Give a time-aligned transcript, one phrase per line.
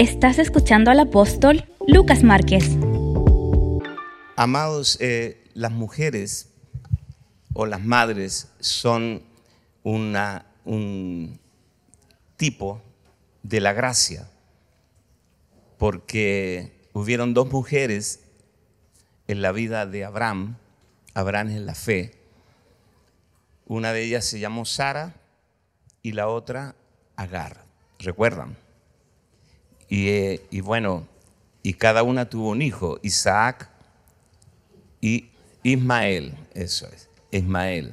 [0.00, 2.64] Estás escuchando al apóstol Lucas Márquez.
[4.34, 6.54] Amados, eh, las mujeres
[7.52, 9.22] o las madres son
[9.84, 11.38] un
[12.38, 12.80] tipo
[13.42, 14.30] de la gracia,
[15.76, 18.20] porque hubieron dos mujeres
[19.28, 20.56] en la vida de Abraham,
[21.12, 22.14] Abraham en la fe.
[23.66, 25.16] Una de ellas se llamó Sara
[26.00, 26.74] y la otra
[27.16, 27.66] Agar,
[27.98, 28.56] ¿recuerdan?
[29.90, 31.06] Y, eh, y bueno,
[31.62, 33.68] y cada una tuvo un hijo, Isaac
[35.00, 35.28] y
[35.62, 37.92] Ismael, eso es, Ismael.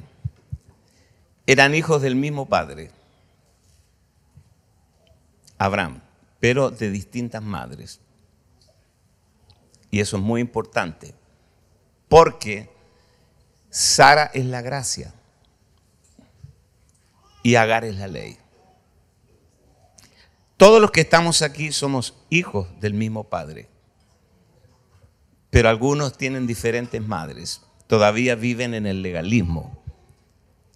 [1.46, 2.90] Eran hijos del mismo padre,
[5.58, 6.00] Abraham,
[6.40, 8.00] pero de distintas madres.
[9.90, 11.14] Y eso es muy importante,
[12.08, 12.70] porque
[13.70, 15.12] Sara es la gracia
[17.42, 18.38] y Agar es la ley.
[20.58, 23.68] Todos los que estamos aquí somos hijos del mismo Padre,
[25.50, 29.80] pero algunos tienen diferentes madres, todavía viven en el legalismo,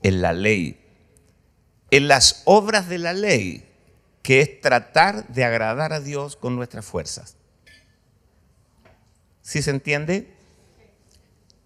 [0.04, 0.80] en la ley,
[1.90, 3.68] en las obras de la ley,
[4.22, 7.36] que es tratar de agradar a Dios con nuestras fuerzas.
[9.40, 10.32] ¿Sí se entiende?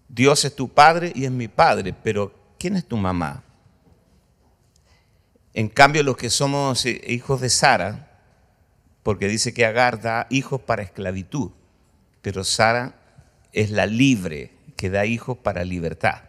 [0.09, 3.43] Dios es tu padre y es mi padre, pero ¿quién es tu mamá?
[5.53, 8.06] En cambio, los que somos eh, hijos de Sara,
[9.07, 11.51] porque dice que Agar da hijos para esclavitud,
[12.21, 12.99] pero Sara
[13.53, 16.23] es la libre que da hijos para libertad.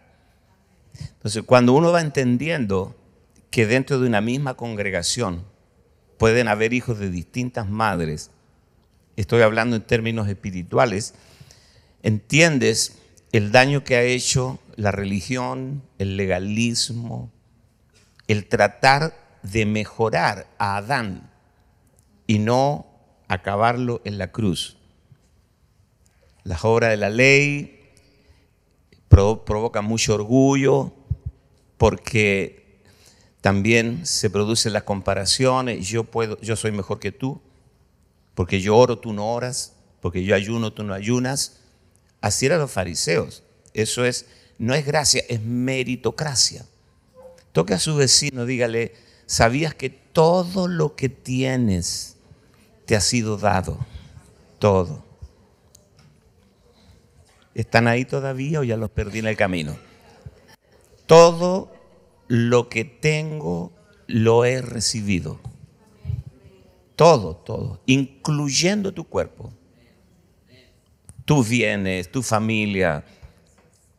[0.97, 2.95] Entonces, cuando uno va entendiendo
[3.51, 5.43] que dentro de una misma congregación
[6.19, 8.31] pueden haber hijos de distintas madres,
[9.17, 11.15] estoy hablando en términos espirituales,
[12.05, 12.97] entiendes
[13.33, 17.33] el daño que ha hecho la religión, el legalismo,
[18.29, 21.29] el tratar de mejorar a Adán
[22.29, 22.87] y no
[23.27, 24.77] acabarlo en la cruz.
[26.45, 27.81] Las obras de la ley
[29.09, 30.92] provocan mucho orgullo
[31.79, 32.80] porque
[33.41, 37.41] también se producen las comparaciones, yo puedo, yo soy mejor que tú,
[38.35, 41.61] porque yo oro, tú no oras, porque yo ayuno, tú no ayunas.
[42.20, 43.42] Así eran los fariseos.
[43.73, 44.27] Eso es,
[44.58, 46.67] no es gracia, es meritocracia.
[47.52, 48.95] Toque a su vecino, dígale,
[49.27, 52.17] ¿sabías que todo lo que tienes
[52.89, 53.79] te ha sido dado?
[54.59, 55.05] Todo.
[57.55, 59.77] ¿Están ahí todavía o ya los perdí en el camino?
[61.05, 61.71] Todo
[62.29, 63.73] lo que tengo
[64.07, 65.39] lo he recibido.
[66.97, 69.53] Todo, todo, incluyendo tu cuerpo,
[71.27, 73.05] tus bienes, tu familia,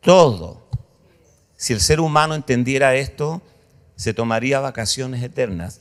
[0.02, 0.68] todo.
[1.56, 3.44] Si el ser humano entendiera esto,
[3.96, 5.80] se tomaría vacaciones eternas.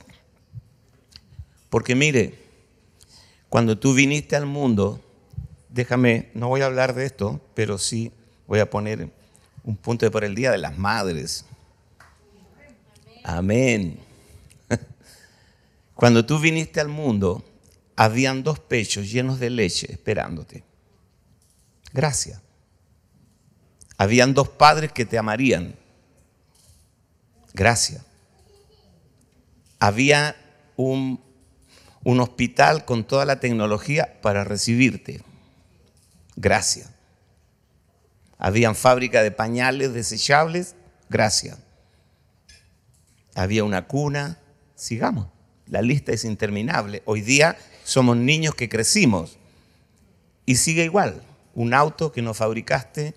[1.71, 2.48] Porque mire,
[3.49, 5.01] cuando tú viniste al mundo,
[5.69, 8.13] déjame, no voy a hablar de esto, pero sí
[8.47, 9.11] voy a poner
[9.65, 11.45] un punto por el Día de las Madres.
[13.25, 13.99] Amén.
[15.95, 17.45] Cuando tú viniste al mundo,
[17.97, 20.65] habían dos pechos llenos de leche esperándote.
[21.93, 22.41] Gracias.
[23.97, 25.75] Habían dos padres que te amarían.
[27.53, 28.05] Gracias.
[29.81, 30.37] Había
[30.77, 31.21] un,
[32.05, 35.23] un hospital con toda la tecnología para recibirte.
[36.37, 36.91] Gracias.
[38.39, 40.77] Habían fábrica de pañales desechables.
[41.09, 41.59] Gracias.
[43.35, 44.39] Había una cuna.
[44.77, 45.27] Sigamos.
[45.67, 47.03] La lista es interminable.
[47.05, 49.39] Hoy día somos niños que crecimos.
[50.47, 51.23] Y sigue igual.
[51.55, 53.15] Un auto que no fabricaste,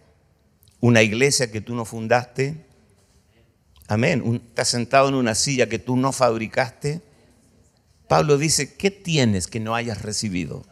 [0.79, 2.65] una iglesia que tú no fundaste.
[3.87, 4.41] Amén.
[4.47, 7.01] estás sentado en una silla que tú no fabricaste.
[8.11, 10.65] Pablo dice, ¿qué tienes que no hayas recibido?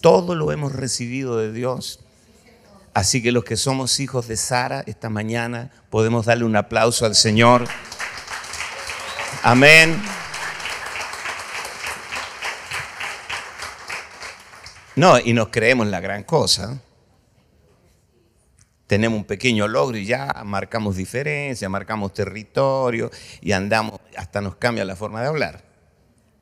[0.00, 1.98] Todo lo hemos recibido de Dios.
[2.94, 7.16] Así que los que somos hijos de Sara, esta mañana podemos darle un aplauso al
[7.16, 7.66] Señor.
[9.42, 10.00] Amén.
[14.94, 16.80] No, y nos creemos la gran cosa
[18.86, 23.10] tenemos un pequeño logro y ya marcamos diferencia, marcamos territorio
[23.40, 25.65] y andamos, hasta nos cambia la forma de hablar.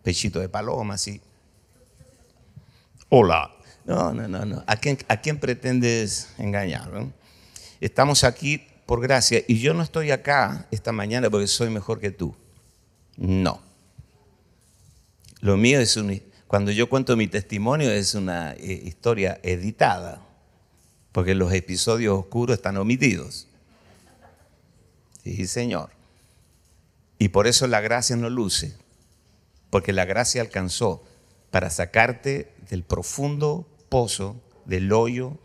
[0.05, 1.21] Pechito de paloma, sí.
[3.09, 3.51] Hola.
[3.85, 4.63] No, no, no, no.
[4.67, 6.91] ¿A quién, a quién pretendes engañar?
[7.81, 12.11] Estamos aquí por gracia y yo no estoy acá esta mañana porque soy mejor que
[12.11, 12.37] tú.
[13.17, 13.61] No.
[15.41, 16.23] Lo mío es un...
[16.47, 20.23] Cuando yo cuento mi testimonio es una eh, historia editada
[21.13, 23.49] porque los episodios oscuros están omitidos.
[25.23, 25.91] Sí, Señor.
[27.19, 28.77] Y por eso la gracia no luce,
[29.75, 31.03] porque la gracia alcanzó
[31.51, 35.37] para sacarte del profundo pozo, del hoyo,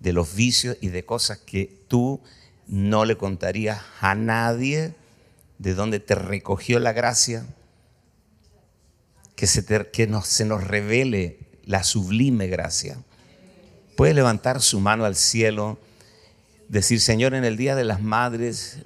[0.00, 2.22] de los vicios y de cosas que tú
[2.66, 4.94] no le contarías a nadie,
[5.58, 7.44] de donde te recogió la gracia,
[9.34, 12.96] que se, que se nos revele la sublime gracia.
[13.94, 15.78] Puede levantar su mano al cielo,
[16.70, 18.78] decir, Señor, en el Día de las Madres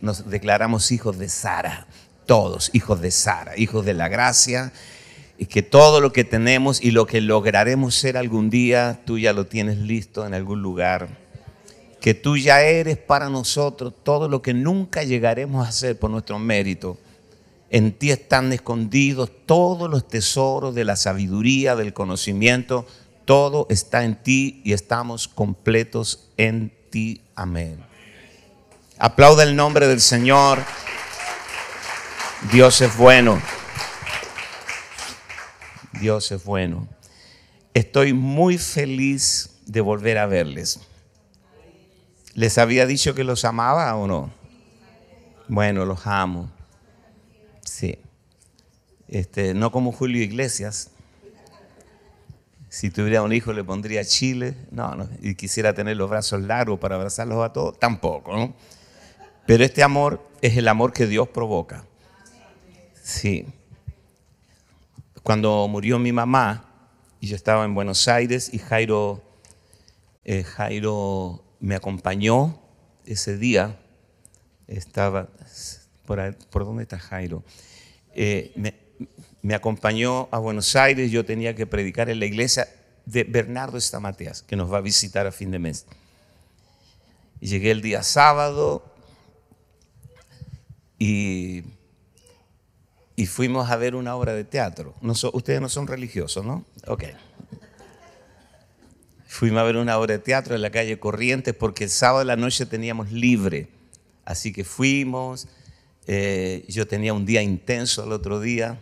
[0.00, 1.86] nos declaramos hijos de Sara,
[2.28, 4.70] todos hijos de Sara, hijos de la gracia,
[5.38, 9.32] y que todo lo que tenemos y lo que lograremos ser algún día, tú ya
[9.32, 11.08] lo tienes listo en algún lugar.
[12.02, 16.38] Que tú ya eres para nosotros todo lo que nunca llegaremos a ser por nuestro
[16.38, 16.98] mérito.
[17.70, 22.86] En ti están escondidos todos los tesoros de la sabiduría, del conocimiento.
[23.24, 27.22] Todo está en ti y estamos completos en ti.
[27.34, 27.78] Amén.
[28.98, 30.58] Aplauda el nombre del Señor.
[32.52, 33.42] Dios es bueno.
[36.00, 36.88] Dios es bueno.
[37.74, 40.80] Estoy muy feliz de volver a verles.
[42.34, 44.30] ¿Les había dicho que los amaba o no?
[45.48, 46.48] Bueno, los amo.
[47.64, 47.98] Sí.
[49.08, 50.92] Este, no como Julio Iglesias.
[52.68, 54.54] Si tuviera un hijo le pondría Chile.
[54.70, 55.08] No, no.
[55.20, 57.80] Y quisiera tener los brazos largos para abrazarlos a todos.
[57.80, 58.54] Tampoco, ¿no?
[59.44, 61.87] Pero este amor es el amor que Dios provoca.
[63.08, 63.46] Sí.
[65.22, 69.22] Cuando murió mi mamá, y yo estaba en Buenos Aires, y Jairo,
[70.24, 72.60] eh, Jairo me acompañó
[73.06, 73.80] ese día.
[74.66, 75.30] Estaba,
[76.04, 77.42] ¿por, ¿por dónde está Jairo?
[78.14, 78.52] Eh,
[79.42, 82.68] me, acompañó a Buenos Aires, yo tenía que predicar en la iglesia
[83.06, 85.86] de Bernardo Estamateas, que nos va a visitar a fin de mes.
[87.40, 88.84] llegué el día sábado
[90.98, 91.64] y,
[93.18, 94.94] y fuimos a ver una obra de teatro.
[95.32, 96.64] Ustedes no son religiosos, ¿no?
[96.86, 97.02] Ok.
[99.26, 102.26] Fuimos a ver una obra de teatro en la calle Corrientes porque el sábado de
[102.26, 103.70] la noche teníamos libre.
[104.24, 105.48] Así que fuimos,
[106.06, 108.78] eh, yo tenía un día intenso el otro día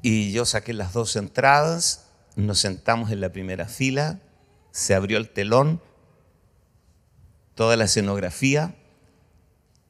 [0.00, 4.20] y yo saqué las dos entradas, nos sentamos en la primera fila,
[4.70, 5.80] se abrió el telón,
[7.56, 8.76] toda la escenografía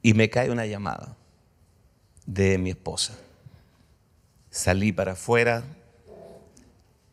[0.01, 1.18] y me cae una llamada
[2.29, 3.17] de mi esposa.
[4.51, 5.63] Salí para afuera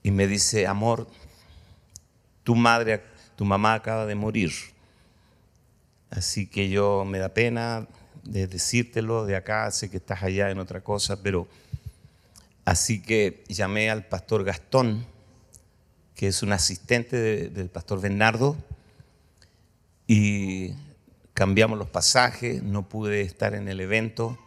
[0.03, 1.09] y me dice, amor,
[2.45, 3.03] tu madre,
[3.35, 4.53] tu mamá acaba de morir.
[6.11, 7.89] Así que yo me da pena,
[8.25, 11.49] de decírtelo de acá, sé que estás allá en otra cosa, pero
[12.67, 15.07] así que llamé al pastor Gastón,
[16.15, 18.55] que es un asistente del pastor Bernardo,
[20.07, 20.75] y
[21.33, 24.39] cambiamos los pasajes, no pude estar en el evento,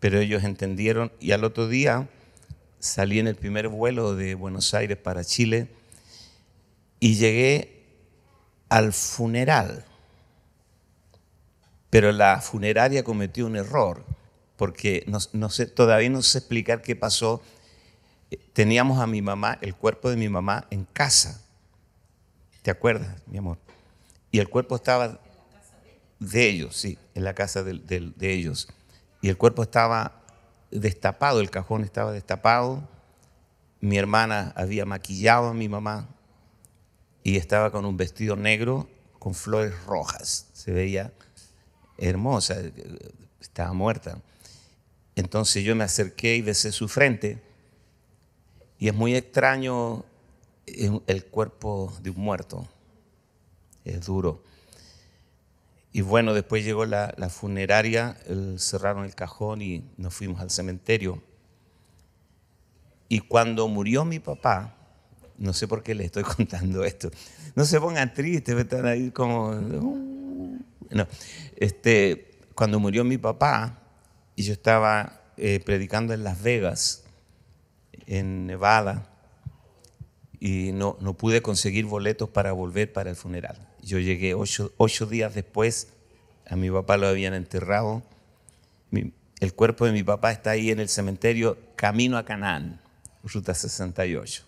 [0.00, 2.08] pero ellos entendieron y al otro día
[2.78, 5.68] salí en el primer vuelo de Buenos Aires para Chile
[7.00, 7.84] y llegué
[8.68, 9.84] al funeral
[11.96, 14.04] pero la funeraria cometió un error,
[14.56, 17.42] porque no, sé, todavía no sé explicar qué pasó.
[18.52, 21.42] Teníamos a mi mamá, el cuerpo de mi mamá, en casa.
[22.60, 23.56] ¿Te acuerdas, mi amor?
[24.30, 25.20] Y el cuerpo estaba
[26.18, 27.78] de ellos, sí, en la casa de,
[28.14, 28.68] de ellos.
[29.26, 30.22] Y el cuerpo estaba
[30.70, 32.88] destapado, el cajón estaba destapado.
[33.80, 36.06] Mi hermana había maquillado a mi mamá
[37.24, 40.46] y estaba con un vestido negro con flores rojas.
[40.52, 41.12] Se veía
[41.98, 42.54] hermosa,
[43.40, 44.20] estaba muerta.
[45.16, 47.42] Entonces yo me acerqué y besé su frente
[48.78, 50.04] y es muy extraño
[50.66, 52.64] el cuerpo de un muerto,
[53.84, 54.44] es duro.
[55.96, 58.18] Y bueno, después llegó la, funeraria,
[58.58, 61.22] cerraron el cajón y nos fuimos al cementerio.
[63.08, 64.76] Y cuando murió mi papá,
[65.38, 67.10] no sé por qué le estoy contando esto,
[67.54, 69.54] no se pongan tristes, están ahí como...
[69.54, 71.08] No,
[71.56, 73.78] este, cuando murió mi papá
[74.34, 77.04] y yo estaba eh, predicando en Las Vegas,
[78.06, 79.08] en Nevada,
[80.40, 83.65] y no, no, pude conseguir boletos para volver para el funeral.
[83.86, 85.86] Yo llegué ocho, días después,
[86.44, 88.02] a mi papá lo habían enterrado.
[88.90, 92.80] el cuerpo de mi papá está ahí en el cementerio, camino a Canaán,
[93.22, 94.42] ruta 68.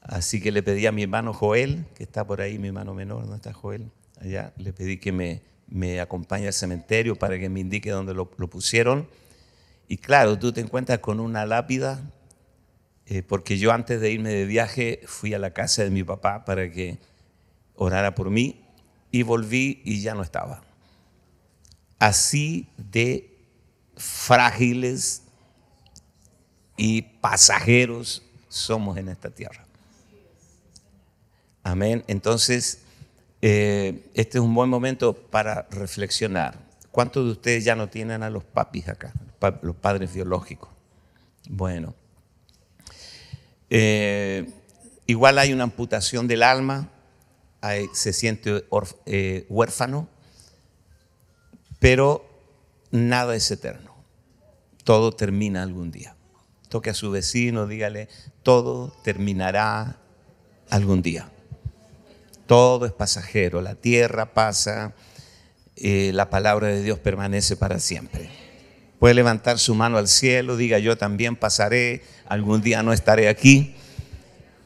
[0.00, 3.22] Así que le pedí a mi hermano Joel, que está por ahí, mi hermano menor,
[3.22, 3.90] ¿dónde está Joel?
[4.20, 9.08] allá, le pedí que me, acompañe al cementerio para que me indique dónde lo, pusieron.
[9.88, 12.00] Y claro, tú te encuentras con una lápida,
[13.06, 16.44] eh, porque yo antes de irme de viaje fui a la casa de mi papá
[16.44, 16.98] para que
[17.82, 18.64] orara por mí
[19.10, 20.62] y volví y ya no estaba.
[21.98, 23.38] Así de
[23.96, 25.22] frágiles
[26.76, 29.64] y pasajeros somos en esta tierra.
[31.62, 32.04] Amén.
[32.08, 32.80] Entonces,
[33.40, 36.58] eh, este es un buen momento para reflexionar.
[36.90, 39.12] ¿Cuántos de ustedes ya no tienen a los papis acá,
[39.62, 40.68] los padres biológicos?
[41.48, 41.94] Bueno,
[43.70, 44.50] eh,
[45.06, 46.90] igual hay una amputación del alma,
[47.92, 48.64] se siente
[49.06, 50.08] eh, huérfano,
[51.78, 52.24] pero
[52.90, 53.94] nada es eterno.
[54.84, 56.16] Todo termina algún día.
[56.68, 58.08] Toque a su vecino, dígale,
[58.42, 59.98] todo terminará
[60.70, 61.30] algún día.
[62.46, 64.94] Todo es pasajero, la tierra pasa,
[65.76, 68.28] eh, la palabra de Dios permanece para siempre.
[68.98, 73.76] Puede levantar su mano al cielo, diga yo también pasaré, algún día no estaré aquí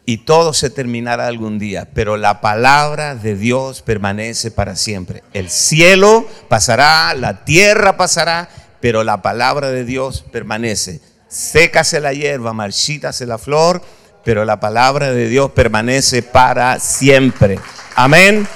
[0.08, 5.24] y todo se terminará algún día, pero la palabra de Dios permanece para siempre.
[5.34, 8.48] El cielo pasará, la tierra pasará,
[8.80, 11.00] pero la palabra de Dios permanece.
[11.26, 13.82] Sécase la hierba, marchítase la flor,
[14.24, 17.58] pero la palabra de Dios permanece para siempre.
[17.96, 18.46] Amén.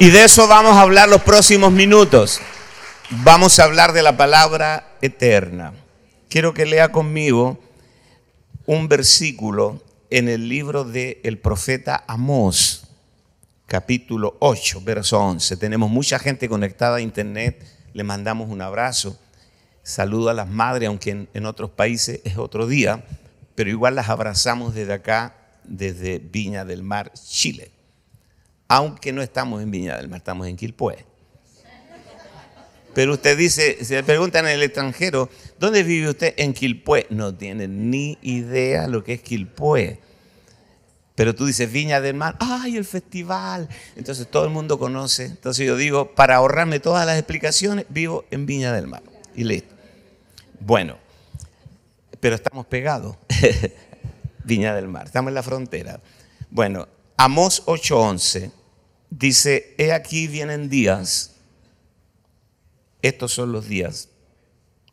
[0.00, 2.40] Y de eso vamos a hablar los próximos minutos.
[3.10, 5.74] Vamos a hablar de la palabra eterna.
[6.28, 7.56] Quiero que lea conmigo
[8.66, 12.88] un versículo en el libro del el profeta Amós,
[13.66, 15.56] capítulo 8, verso 11.
[15.56, 19.18] Tenemos mucha gente conectada a internet, le mandamos un abrazo.
[19.82, 23.04] Saludo a las madres, aunque en, en otros países es otro día,
[23.54, 27.72] pero igual las abrazamos desde acá, desde Viña del Mar, Chile
[28.68, 31.06] aunque no estamos en Viña del Mar, estamos en Quilpué.
[32.98, 36.34] Pero usted dice, se le preguntan en el extranjero, ¿dónde vive usted?
[36.36, 37.06] En Quilpué.
[37.10, 40.00] No tiene ni idea lo que es Quilpué.
[41.14, 43.68] Pero tú dices Viña del Mar, ¡ay, el festival!
[43.94, 45.26] Entonces todo el mundo conoce.
[45.26, 49.04] Entonces yo digo, para ahorrarme todas las explicaciones, vivo en Viña del Mar.
[49.36, 49.72] Y listo.
[50.58, 50.98] Bueno,
[52.18, 53.16] pero estamos pegados.
[54.44, 56.00] Viña del Mar, estamos en la frontera.
[56.50, 58.50] Bueno, Amos 8:11
[59.08, 61.37] dice, he aquí vienen días,
[63.02, 64.08] estos son los días,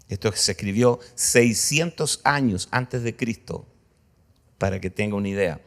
[0.07, 3.65] esto se escribió 600 años antes de Cristo,
[4.57, 5.59] para que tenga una idea.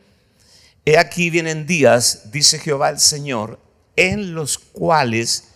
[0.84, 3.58] He aquí vienen días, dice Jehová el Señor,
[3.96, 5.48] en los cuales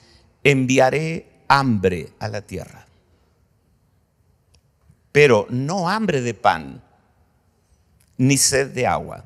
[0.42, 2.86] enviaré hambre a la tierra.
[5.12, 6.82] Pero no hambre de pan,
[8.16, 9.24] ni sed de agua,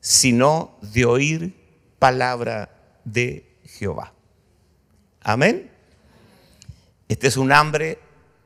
[0.00, 1.54] sino de oír
[1.98, 2.70] palabra
[3.04, 4.12] de Jehová.
[5.20, 5.70] Amén.
[7.08, 7.98] Este es un hambre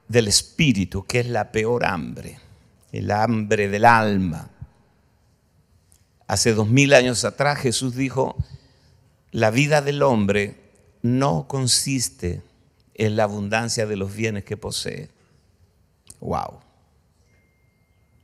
[0.09, 2.39] del espíritu, que es la peor hambre,
[2.93, 4.51] el hambre del alma.
[6.29, 8.37] Hace dos mil años atrás Jesús dijo,
[9.33, 10.57] la vida del hombre
[11.03, 12.43] no consiste
[12.95, 15.11] en la abundancia de los bienes que posee.
[16.21, 16.61] Wow.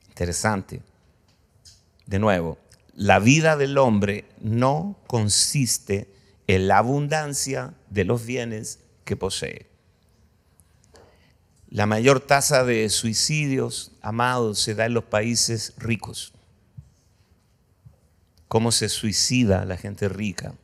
[0.09, 0.83] Interesante.
[2.07, 2.59] De nuevo,
[2.95, 6.09] la vida del hombre no consiste
[6.47, 9.66] en la abundancia de los bienes que posee.
[11.70, 16.32] La mayor tasa de suicidios, amados, se da en los países ricos.
[18.48, 20.54] Cómo se suicida la gente rica,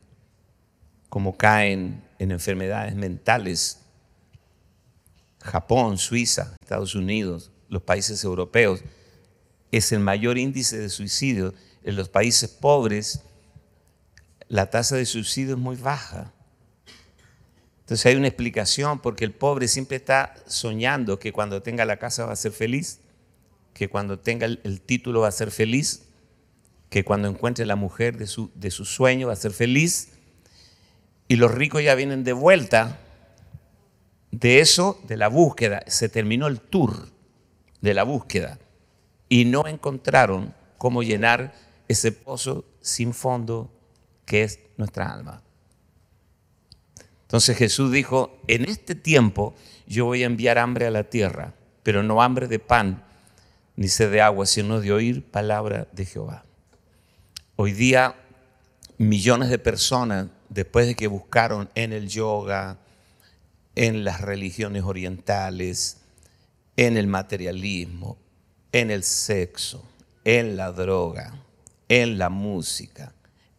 [1.09, 3.79] cómo caen en enfermedades mentales.
[5.41, 8.81] Japón, Suiza, Estados Unidos, los países europeos,
[9.71, 11.53] es el mayor índice de suicidio.
[11.83, 13.21] En los países pobres
[14.47, 16.31] la tasa de suicidio es muy baja.
[17.85, 22.25] Entonces hay una explicación porque el pobre siempre está soñando que cuando tenga la casa
[22.25, 22.99] va a ser feliz,
[23.75, 26.07] que cuando tenga el, título va a ser feliz,
[26.89, 30.13] que cuando encuentre la mujer de su, de su sueño va a ser feliz.
[31.27, 32.97] Y los ricos ya vienen de vuelta
[34.31, 35.83] de eso, de la búsqueda.
[35.85, 37.09] Se terminó el tour
[37.81, 38.57] de la búsqueda
[39.29, 41.53] y no encontraron cómo llenar
[41.87, 43.71] ese pozo sin fondo
[44.25, 45.44] que es nuestra alma.
[47.25, 49.55] Entonces Jesús dijo, en este tiempo
[49.87, 51.53] yo voy a enviar hambre a la tierra,
[51.83, 53.03] pero no hambre de pan
[53.75, 56.45] ni sed de agua, sino de oír palabra de Jehová.
[57.55, 58.15] Hoy día
[58.97, 62.77] millones de personas, después de que buscaron en el yoga,
[63.75, 65.97] en las religiones orientales,
[66.77, 68.17] en el materialismo,
[68.71, 69.83] en el sexo,
[70.23, 71.41] en la droga,
[71.89, 73.14] en la música,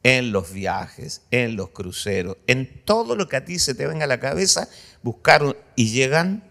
[0.06, 4.04] en los viajes, en los cruceros, en todo lo que a ti se te venga
[4.04, 4.68] a la cabeza,
[5.02, 6.48] buscaron y llegan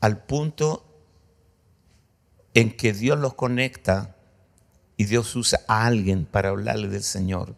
[0.00, 0.84] al punto
[2.54, 4.16] en que Dios los conecta
[4.96, 7.54] y Dios usa a alguien para hablarle del Señor.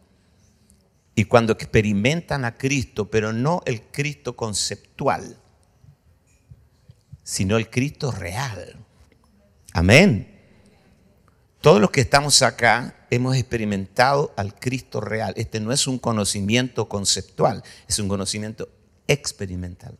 [1.14, 5.38] Y cuando experimentan a Cristo, pero no el Cristo conceptual,
[7.23, 8.76] sino el Cristo real,
[9.73, 10.30] Amén.
[11.62, 15.35] Todos los que estamos acá hemos experimentado al Cristo real.
[15.37, 18.68] Este no es un conocimiento conceptual, es un conocimiento
[19.06, 19.97] experimental.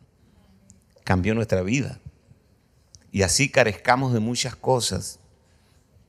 [1.03, 1.99] Cambió nuestra vida.
[3.11, 5.19] Y así carezcamos de muchas cosas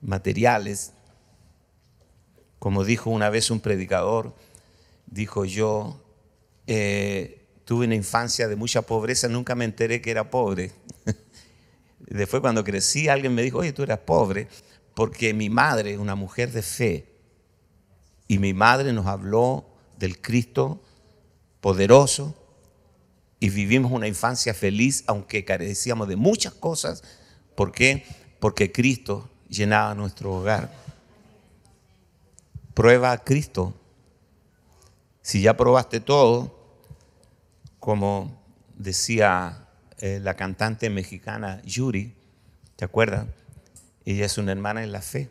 [0.00, 0.92] materiales.
[2.58, 4.34] Como dijo una vez un predicador,
[5.06, 6.02] dijo yo,
[6.66, 10.72] eh, tuve una infancia de mucha pobreza, nunca me enteré que era pobre.
[12.00, 14.48] Después cuando crecí alguien me dijo, oye, tú eras pobre,
[14.96, 17.12] porque mi madre, una mujer de fe,
[18.28, 19.66] y mi madre nos habló
[19.98, 20.82] del Cristo
[21.60, 22.34] poderoso
[23.38, 27.02] y vivimos una infancia feliz, aunque carecíamos de muchas cosas.
[27.54, 28.06] ¿Por qué?
[28.40, 30.72] Porque Cristo llenaba nuestro hogar.
[32.72, 33.74] Prueba a Cristo.
[35.20, 36.58] Si ya probaste todo,
[37.80, 38.42] como
[38.76, 42.14] decía eh, la cantante mexicana Yuri,
[42.76, 43.26] ¿te acuerdas?
[44.06, 45.28] Ella es una hermana en la fe.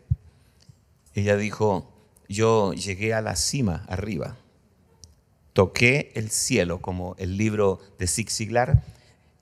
[1.14, 1.92] Ella dijo,
[2.28, 4.36] yo llegué a la cima arriba,
[5.52, 8.84] toqué el cielo, como el libro de Zig Ziglar,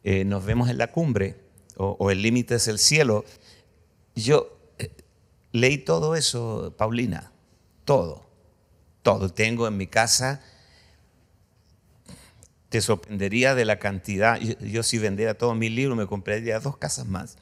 [0.05, 1.37] eh, nos vemos en la cumbre,
[1.76, 3.25] o, el límite es el cielo.
[4.14, 4.91] Yo eh,
[5.53, 7.33] leí todo eso, Paulina,
[7.85, 8.25] todo,
[9.03, 9.29] todo.
[9.31, 10.41] Tengo en mi casa
[12.75, 14.37] te sorprendería de la cantidad.
[14.41, 17.37] Yo, si vendiera todos mis libros me compraría dos casas más.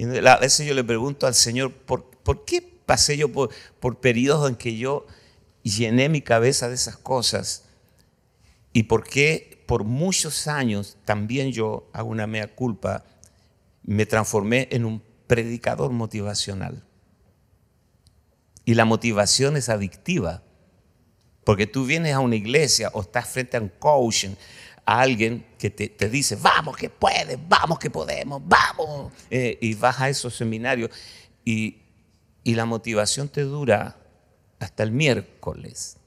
[0.00, 4.48] Y a veces yo le pregunto al Señor, ¿por, qué pasé yo por, por periodos
[4.48, 5.06] en que yo
[5.62, 7.64] llené mi cabeza de esas cosas?
[8.72, 13.04] ¿Y por qué por muchos años también yo, hago una mea culpa,
[13.82, 16.82] me transformé en un predicador motivacional?
[18.64, 20.42] Y la motivación es adictiva.
[21.44, 24.30] Porque tú vienes a una iglesia o estás frente a un coaching,
[24.84, 29.12] a alguien que te, dice, vamos que puedes, vamos que podemos, vamos.
[29.30, 30.90] Eh, y vas a esos seminarios
[31.44, 31.76] y,
[32.44, 33.96] la motivación te dura
[34.58, 35.98] hasta el miércoles.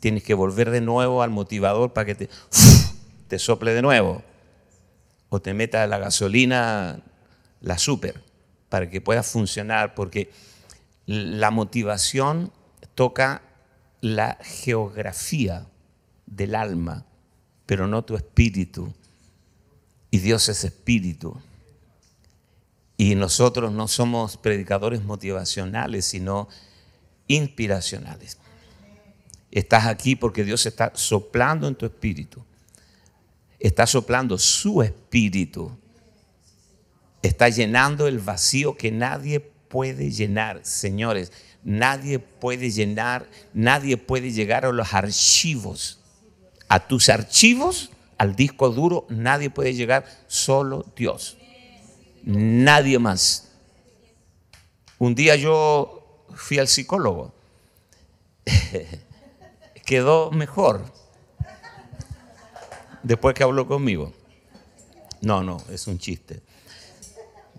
[0.00, 2.28] Tienes que volver de nuevo al motivador para que te,
[3.28, 4.24] te sople de nuevo.
[5.28, 7.04] O te meta la gasolina,
[7.60, 8.20] la super,
[8.68, 9.94] para que pueda funcionar.
[9.94, 10.32] Porque
[11.06, 12.50] la motivación
[12.96, 13.42] toca
[14.00, 15.68] la geografía
[16.26, 17.06] del alma,
[17.66, 18.92] pero no tu espíritu.
[20.10, 21.36] Y Dios es espíritu.
[22.96, 26.48] Y nosotros no somos predicadores motivacionales, sino
[27.26, 28.38] inspiracionales.
[29.50, 32.42] Estás aquí porque Dios está soplando en tu espíritu.
[33.58, 35.76] Está soplando su espíritu.
[37.22, 40.60] Está llenando el vacío que nadie puede llenar.
[40.64, 41.32] Señores,
[41.66, 45.98] Nadie puede llenar, nadie puede llegar a los archivos.
[46.68, 51.36] A tus archivos, al disco duro, nadie puede llegar, solo Dios.
[52.24, 53.52] Nadie más.
[54.98, 57.32] Un día yo fui al psicólogo.
[59.84, 60.92] Quedó mejor
[63.02, 64.12] después que habló conmigo.
[65.20, 66.40] No, no, es un chiste.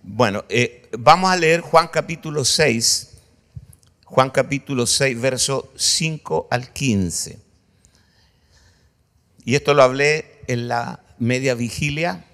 [0.03, 3.17] Bueno, eh, vamos a leer Juan capítulo 6
[4.09, 7.39] Juan capítulo 6, verso 5 al 15.
[9.47, 12.25] Y esto lo hablé en la media vigilia,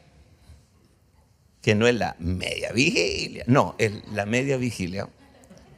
[1.62, 5.08] que no es la media vigilia, no, es la media vigilia,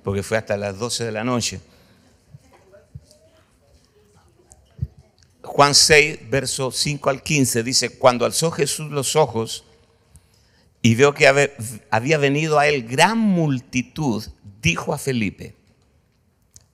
[0.06, 1.60] porque fue hasta las 12 de la noche.
[5.41, 9.65] Juan 6, verso 5 al 15 dice, cuando alzó Jesús los ojos
[10.82, 11.28] y vio que
[11.89, 14.24] había venido a él gran multitud,
[14.62, 15.54] dijo a Felipe,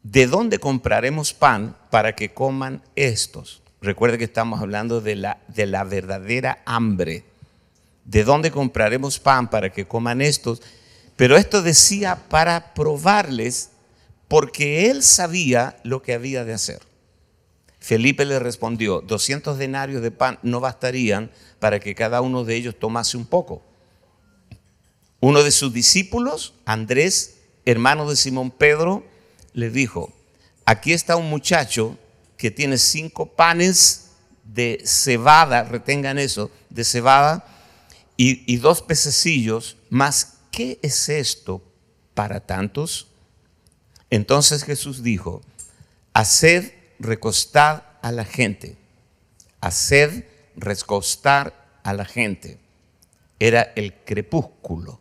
[0.03, 3.61] ¿de dónde compraremos pan para que coman estos?
[3.81, 7.23] Recuerde que estamos hablando de la, de la verdadera hambre.
[8.05, 10.61] ¿De dónde compraremos pan para que coman estos?
[11.15, 13.71] Pero esto decía para probarles,
[14.27, 16.81] porque él sabía lo que había de hacer.
[17.79, 22.75] Felipe le respondió, 200 denarios de pan no bastarían para que cada uno de ellos
[22.77, 23.63] tomase un poco.
[25.19, 29.03] Uno de sus discípulos, Andrés, hermano de Simón Pedro,
[29.53, 30.13] le dijo,
[30.65, 31.97] aquí está un muchacho
[32.41, 37.45] que tiene cinco panes de cebada, retengan eso, de cebada,
[38.17, 41.61] y, dos pececillos, más ¿qué es esto
[42.15, 43.09] para tantos?
[44.09, 45.43] Entonces Jesús dijo,
[46.13, 48.75] haced recostar a la gente,
[49.59, 50.25] haced
[50.55, 52.57] recostar a la gente.
[53.39, 54.99] Era el crepúsculo,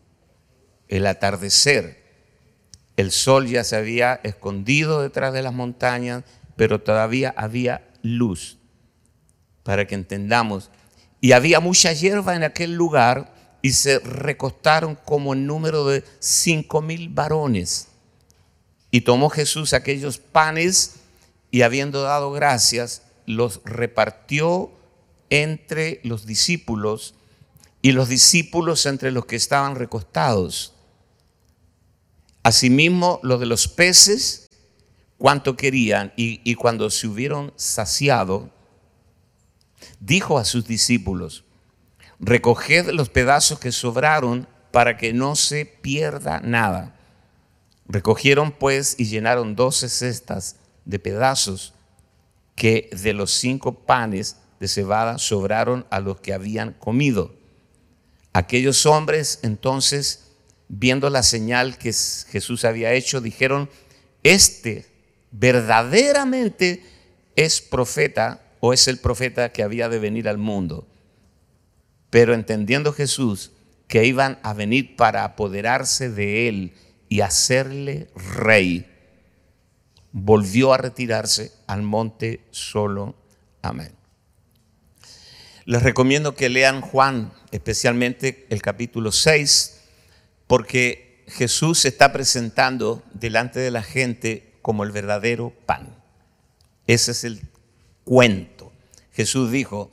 [0.89, 2.05] el atardecer,
[2.99, 6.25] el sol ya se había escondido detrás de las montañas,
[6.61, 8.59] pero todavía había luz,
[9.63, 10.69] para que entendamos.
[11.19, 16.83] Y había mucha hierba en aquel lugar y se recostaron como el número de cinco
[16.83, 17.89] mil varones.
[18.91, 20.97] Y tomó Jesús aquellos panes
[21.51, 24.71] y habiendo dado gracias, los repartió
[25.31, 27.15] entre los discípulos
[27.81, 30.75] y los discípulos entre los que estaban recostados.
[32.43, 34.40] Asimismo, lo de los peces,
[35.21, 38.49] cuanto querían, y, cuando se hubieron saciado,
[40.01, 41.45] dijo a sus discípulos,
[42.19, 46.97] recoged los pedazos que sobraron para que no se pierda nada.
[47.87, 50.57] Recogieron pues y llenaron doce cestas
[50.87, 51.75] de pedazos
[52.55, 57.35] que de los cinco panes de cebada sobraron a los que habían comido.
[58.33, 60.31] Aquellos hombres entonces,
[60.69, 63.69] viendo la señal que Jesús había hecho, dijeron,
[64.23, 64.90] este
[65.31, 66.83] verdaderamente
[67.37, 70.87] es profeta o es el profeta que había de venir al mundo.
[72.11, 73.53] Pero entendiendo Jesús
[73.89, 76.75] que iban a venir para apoderarse de él
[77.09, 78.87] y hacerle rey,
[80.13, 83.17] volvió a retirarse al monte solo.
[83.63, 83.93] Amén.
[85.65, 89.81] Les recomiendo que lean Juan, especialmente el capítulo 6,
[90.47, 95.95] porque Jesús se está presentando delante de la gente como el verdadero pan.
[96.87, 97.41] Ese es el
[98.05, 98.73] cuento.
[99.13, 99.91] Jesús dijo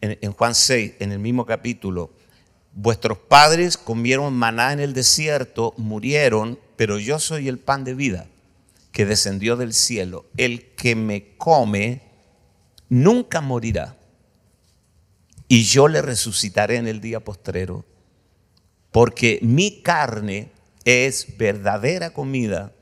[0.00, 2.12] en, Juan 6, en el mismo capítulo,
[2.72, 8.26] vuestros padres comieron maná en el desierto, murieron, pero yo soy el pan de vida
[8.92, 10.26] que descendió del cielo.
[10.36, 12.02] El que me come
[12.88, 13.96] nunca morirá.
[15.48, 17.84] Y yo le resucitaré en el día postrero.
[18.90, 20.50] Porque mi carne
[20.84, 22.72] es verdadera comida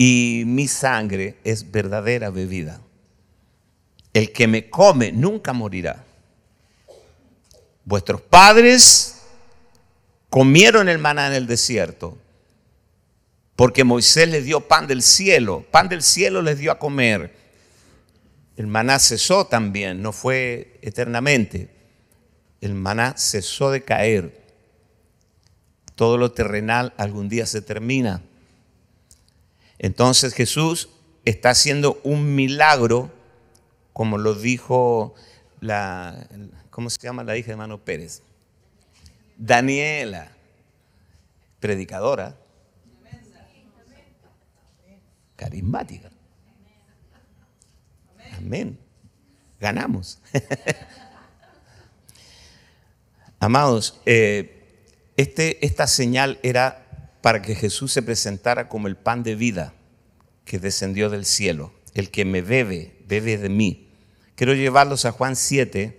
[0.00, 2.80] y mi sangre es verdadera bebida.
[4.14, 6.04] El que me come nunca morirá.
[7.84, 9.22] Vuestros padres
[10.30, 12.16] comieron el maná en el desierto,
[13.56, 17.34] porque Moisés les dio pan del cielo, pan del cielo les dio a comer.
[18.56, 21.70] El maná cesó también, no fue eternamente.
[22.60, 24.44] El maná cesó de caer.
[25.96, 28.22] Todo lo terrenal algún día se termina.
[29.78, 30.88] Entonces Jesús
[31.24, 33.10] está haciendo un milagro,
[33.92, 35.14] como lo dijo
[35.60, 36.26] la,
[36.70, 38.22] ¿cómo se llama la hija de Mano Pérez?
[39.36, 40.32] Daniela,
[41.60, 42.36] predicadora,
[45.36, 46.10] carismática.
[48.36, 48.78] Amén.
[49.60, 50.20] Ganamos.
[53.40, 54.58] Amados, eh,
[55.16, 56.87] este, esta señal era
[57.20, 59.74] para que Jesús se presentara como el pan de vida
[60.44, 61.72] que descendió del cielo.
[61.94, 63.88] El que me bebe, bebe de mí.
[64.34, 65.98] Quiero llevarlos a Juan 7,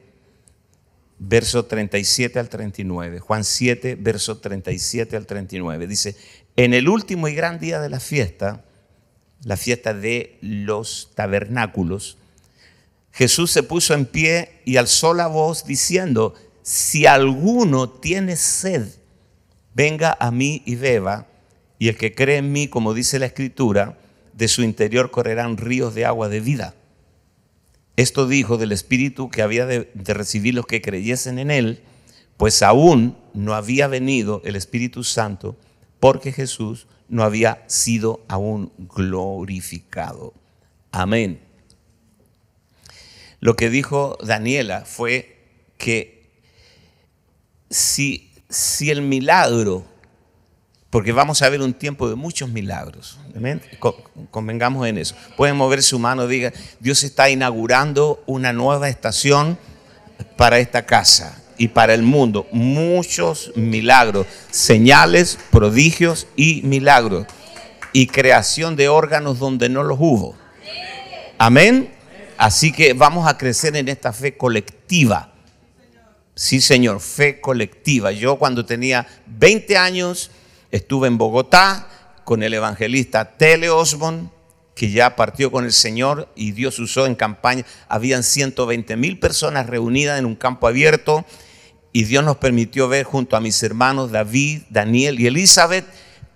[1.20, 3.20] verso 37 al 39.
[3.20, 5.88] Juan 7, verso 37 al 39.
[5.88, 6.16] Dice,
[6.56, 8.66] en el último y gran día de la fiesta,
[9.44, 12.18] la fiesta de los tabernáculos,
[13.12, 18.88] Jesús se puso en pie y alzó la voz diciendo, si alguno tiene sed,
[19.74, 21.28] venga a mí y beba,
[21.78, 23.98] y el que cree en mí, como dice la escritura,
[24.34, 26.74] de su interior correrán ríos de agua de vida.
[27.98, 31.82] Esto dijo del Espíritu que había de, recibir los que creyesen en Él,
[32.38, 35.58] pues aún no había venido el Espíritu Santo
[36.00, 40.34] porque Jesús no había sido aún glorificado.
[40.92, 41.42] Amén.
[43.42, 45.38] Lo que dijo Daniela fue
[45.78, 46.30] que
[47.70, 49.86] si, si el milagro
[50.90, 53.20] porque vamos a ver un tiempo de muchos milagros.
[54.32, 55.16] Convengamos en eso.
[55.38, 59.58] Pueden mover su mano, diga, Dios está inaugurando una nueva estación
[60.36, 62.48] para esta casa y para el mundo.
[62.52, 67.28] Muchos milagros, señales, prodigios y milagros.
[67.94, 70.36] Y creación de órganos donde no los hubo.
[71.38, 71.92] Amén.
[72.38, 75.34] Así que vamos a crecer en esta fe colectiva.
[76.40, 78.14] Sí, Señor, fe colectiva.
[78.14, 80.32] Yo cuando tenía 20 años
[80.72, 81.88] Estuve en Bogotá
[82.24, 84.30] con el evangelista Tele Osborne,
[84.76, 87.66] que ya partió con el Señor y Dios usó en campaña.
[87.88, 91.26] Habían 120 mil personas reunidas en un campo abierto
[91.92, 95.86] y Dios nos permitió ver junto a mis hermanos David, Daniel y Elizabeth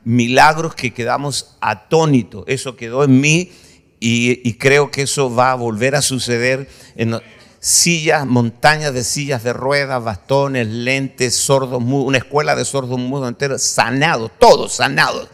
[0.04, 2.44] milagros que quedamos atónitos.
[2.48, 3.52] Eso quedó en mí
[4.00, 7.22] y, creo que eso va a volver a suceder en
[7.64, 13.58] sillas, montañas de sillas de ruedas, bastones, lentes, sordos una escuela de sordos mudos entero,
[13.58, 15.30] sanados, todos sanados.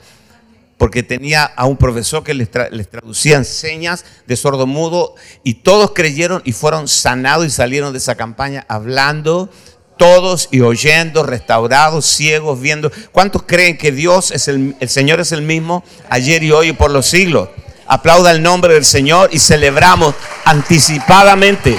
[0.77, 5.91] Porque tenía a un profesor que les, les traducía señas de sordo mudo y todos
[5.95, 9.49] creyeron y fueron sanados y salieron de esa campaña hablando
[9.97, 12.91] todos y oyendo, restaurados, ciegos, viendo.
[13.11, 16.73] ¿Cuántos creen que Dios es el, el Señor es el mismo ayer y hoy y
[16.73, 17.49] por los siglos?
[17.87, 20.13] Aplauda el nombre del Señor y celebramos
[20.45, 21.77] anticipadamente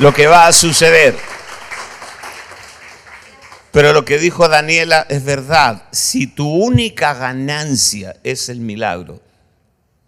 [0.00, 1.14] lo que va a suceder.
[3.70, 5.84] Pero lo que dijo Daniela es verdad.
[5.92, 9.20] Si tu única ganancia es el milagro,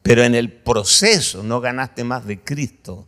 [0.03, 3.07] pero en el proceso no ganaste más de Cristo,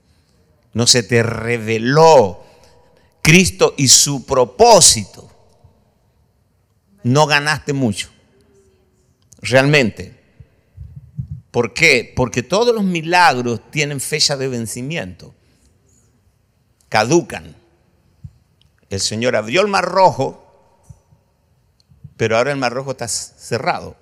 [0.74, 2.44] no se te reveló
[3.22, 5.30] Cristo y su propósito,
[7.02, 8.10] no ganaste mucho.
[9.40, 10.20] Realmente.
[11.50, 12.12] ¿Por qué?
[12.14, 15.34] Porque todos los milagros tienen fecha de vencimiento.
[16.94, 17.56] Caducan.
[18.88, 20.46] El Señor abrió el mar rojo,
[22.16, 23.96] pero ahora el mar rojo está cerrado.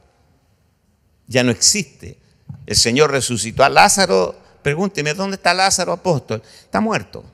[1.26, 2.18] Ya no existe.
[2.66, 4.36] El Señor resucitó a Lázaro.
[4.60, 6.42] Pregúnteme, ¿dónde está Lázaro apóstol?
[6.44, 7.24] Está muerto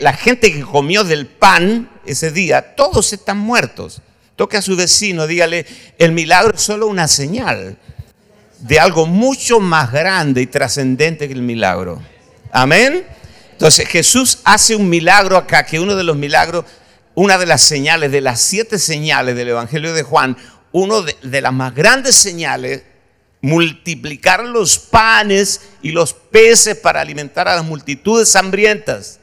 [0.00, 4.00] la gente que comió del pan ese día, todos están muertos.
[4.36, 5.66] Toque a su vecino, dígale,
[5.98, 7.78] el milagro es solo una señal
[8.58, 12.02] de algo mucho más grande y trascendente que el milagro.
[12.56, 13.04] Amén.
[13.50, 16.64] Entonces Jesús hace un milagro acá, que uno de los milagros,
[17.16, 20.36] una de las señales, de las siete señales del Evangelio de Juan,
[20.72, 22.84] de, de las más grandes señales,
[23.40, 29.18] multiplicar los panes y los peces para alimentar a las multitudes hambrientas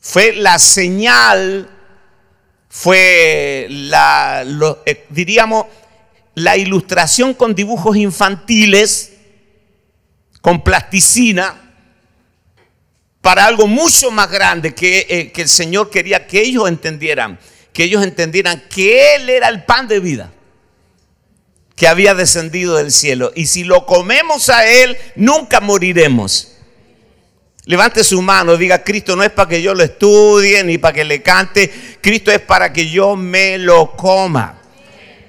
[0.00, 1.68] fue la señal,
[2.68, 4.44] fue la,
[4.86, 5.66] eh, diríamos,
[6.34, 9.15] la ilustración con dibujos infantiles,
[10.46, 11.60] con plasticina,
[13.20, 17.36] para algo mucho más grande que, eh, que el Señor quería que ellos entendieran,
[17.72, 20.32] que ellos entendieran que Él era el pan de vida
[21.74, 23.32] que había descendido del cielo.
[23.34, 26.52] Y si lo comemos a Él, nunca moriremos.
[27.64, 31.04] Levante su mano, diga, Cristo no es para que yo lo estudie ni para que
[31.04, 34.55] le cante, Cristo es para que yo me lo coma.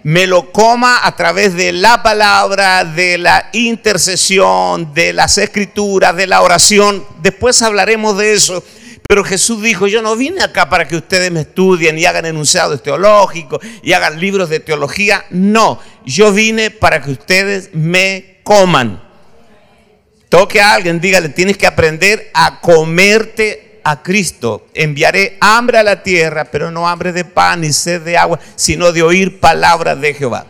[0.07, 6.27] Me lo coma a través de la palabra, de la intercesión, de las escrituras, de
[6.27, 7.05] la oración.
[7.21, 8.63] Después hablaremos de eso.
[9.05, 12.81] Pero Jesús dijo, yo no vine acá para que ustedes me estudien y hagan enunciados
[12.81, 15.25] teológicos y hagan libros de teología.
[15.29, 19.03] No, yo vine para que ustedes me coman.
[20.29, 24.67] Toque a alguien, dígale, tienes que aprender a comerte a Cristo.
[24.73, 28.91] Enviaré hambre a la tierra, pero no hambre de pan ni sed de agua, sino
[28.91, 30.45] de oír palabras de Jehová.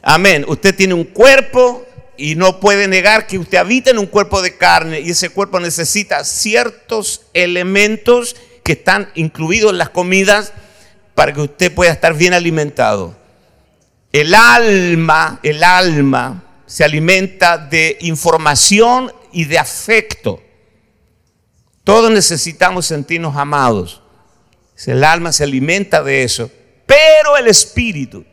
[0.00, 0.46] Amén.
[0.48, 4.56] Usted tiene un cuerpo y no puede negar que usted habita en un cuerpo de
[4.56, 8.34] carne y ese cuerpo necesita ciertos elementos
[8.64, 10.54] que están incluidos en las comidas
[11.14, 13.14] para que usted pueda estar bien alimentado.
[14.10, 20.40] El alma, el alma se alimenta de información y de afecto.
[21.88, 24.02] Todos necesitamos sentirnos amados.
[24.84, 26.50] El alma se alimenta de eso.
[26.84, 28.26] Pero el espíritu,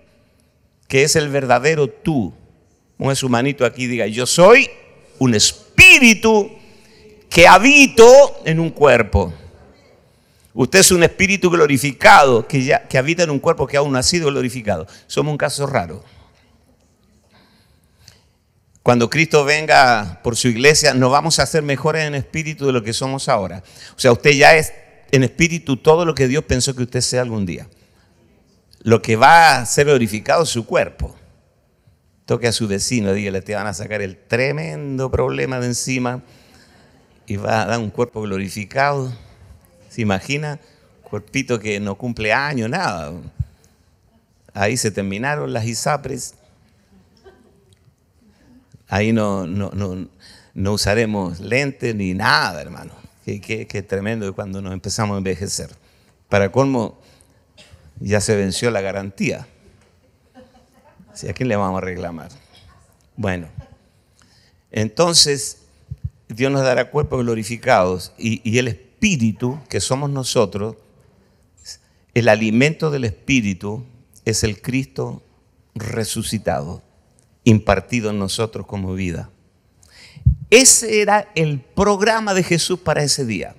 [0.89, 2.33] que es el verdadero tú,
[2.97, 4.69] mueve su manito aquí diga, yo soy
[5.19, 6.51] un espíritu
[7.29, 8.05] que habito
[8.43, 9.33] en un cuerpo.
[10.53, 13.97] Usted es un espíritu glorificado que, ya, que habita en un cuerpo que aún no
[13.97, 14.85] ha sido glorificado.
[15.07, 16.03] Somos un caso raro.
[18.85, 22.83] Cuando Cristo venga por su iglesia, nos vamos a hacer mejores en espíritu de lo
[22.83, 23.63] que somos ahora.
[23.97, 24.73] O sea, usted ya es
[25.09, 27.67] en espíritu todo lo que Dios pensó que usted sea algún día.
[28.81, 31.15] Lo que va a ser glorificado es su cuerpo.
[32.27, 36.21] Toque a su vecino, dígale, te van a sacar el tremendo problema de encima
[37.25, 39.11] y va a dar un cuerpo glorificado.
[39.89, 40.59] ¿Se imagina?
[41.01, 43.13] Cuerpito que no cumple años, nada.
[44.53, 46.35] Ahí se terminaron las isapres
[48.87, 52.93] Ahí no, no, usaremos lentes ni nada, hermano.
[53.25, 55.75] Qué, tremendo cuando nos empezamos a envejecer.
[56.29, 56.99] Para colmo,
[57.99, 59.47] ya se venció la garantía.
[60.35, 62.29] ¿A quién le vamos a reclamar?
[63.15, 63.47] Bueno,
[64.71, 65.59] entonces
[66.27, 70.75] Dios nos dará cuerpos glorificados y el Espíritu, que somos nosotros,
[72.13, 73.85] el alimento del Espíritu
[74.23, 75.21] es el Cristo
[75.75, 76.81] resucitado
[77.45, 79.29] impartido en nosotros como vida.
[80.49, 83.55] Ese era el programa de Jesús para ese día.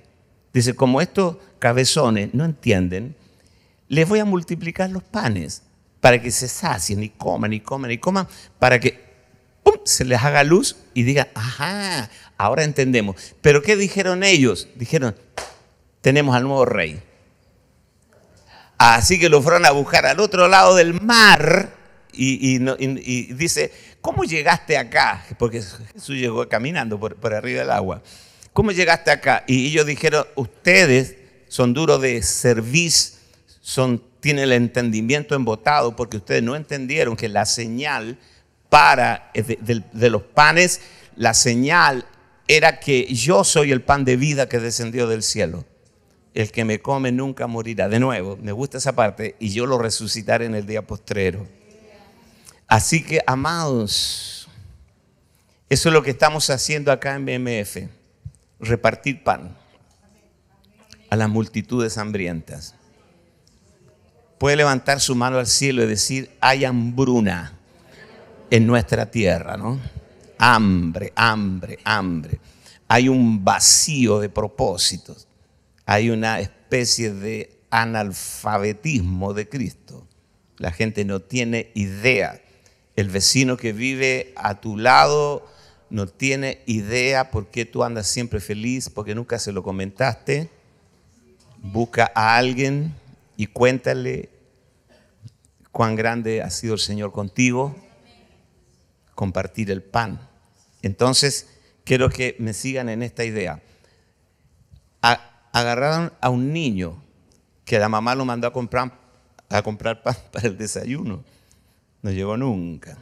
[0.53, 3.15] Dice, como estos cabezones no entienden,
[3.87, 5.63] les voy a multiplicar los panes
[5.99, 8.27] para que se sacien y coman y coman y coman,
[8.59, 9.07] para que
[9.83, 13.15] se les haga luz y digan, ajá, ahora entendemos.
[13.41, 14.67] Pero ¿qué dijeron ellos?
[14.75, 15.15] Dijeron,
[16.01, 17.01] tenemos al nuevo rey.
[18.77, 21.76] Así que lo fueron a buscar al otro lado del mar
[22.17, 25.25] y, dice, ¿cómo llegaste acá?
[25.37, 28.01] Porque Jesús llegó caminando por, arriba del agua.
[28.53, 29.43] ¿cómo llegaste acá?
[29.45, 31.15] Y ellos dijeron, ustedes
[31.47, 32.23] son duros de
[33.61, 38.17] son, tienen el entendimiento embotado porque ustedes no entendieron que la señal
[38.69, 40.81] para de, de los panes,
[41.15, 42.05] la señal
[42.47, 45.65] era que yo soy el pan de vida que descendió del cielo.
[46.33, 47.89] El que me come nunca morirá.
[47.89, 51.47] De nuevo, me gusta esa parte y yo lo resucitaré en el día postrero.
[52.67, 54.49] Así que, amados,
[55.69, 57.89] eso es lo que estamos haciendo acá en BMF,
[58.59, 59.55] repartir pan
[61.09, 62.75] a las multitudes hambrientas.
[64.37, 67.53] Puede levantar su mano al cielo y decir, hay hambruna
[68.49, 69.79] en nuestra tierra, ¿no?
[70.37, 72.39] Hambre, hambre, hambre.
[72.89, 75.27] Hay un vacío de propósitos.
[75.85, 80.05] Hay una especie de analfabetismo de Cristo.
[80.57, 82.41] La gente no tiene idea
[82.97, 85.47] el vecino que vive a tu lado
[85.89, 90.49] no tiene idea por qué tú andas siempre feliz, porque nunca se lo comentaste.
[91.61, 92.95] Busca a alguien
[93.37, 94.29] y cuéntale
[95.71, 97.75] cuán grande ha sido el Señor contigo.
[99.13, 100.19] Compartir el pan.
[100.81, 101.47] Entonces,
[101.83, 103.61] quiero que me sigan en esta idea.
[105.51, 107.01] agarraron a un niño
[107.63, 108.91] que la mamá lo mandó a comprar,
[109.49, 111.23] a comprar pan para el desayuno
[112.01, 112.97] no llegó nunca.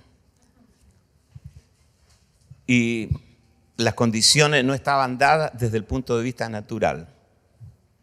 [2.67, 3.10] Y
[3.77, 7.10] las condiciones no estaban dadas desde el punto de vista natural.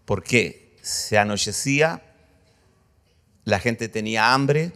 [0.05, 0.77] ¿Por qué?
[0.83, 2.03] Se anochecía,
[3.45, 4.73] la gente tenía hambre,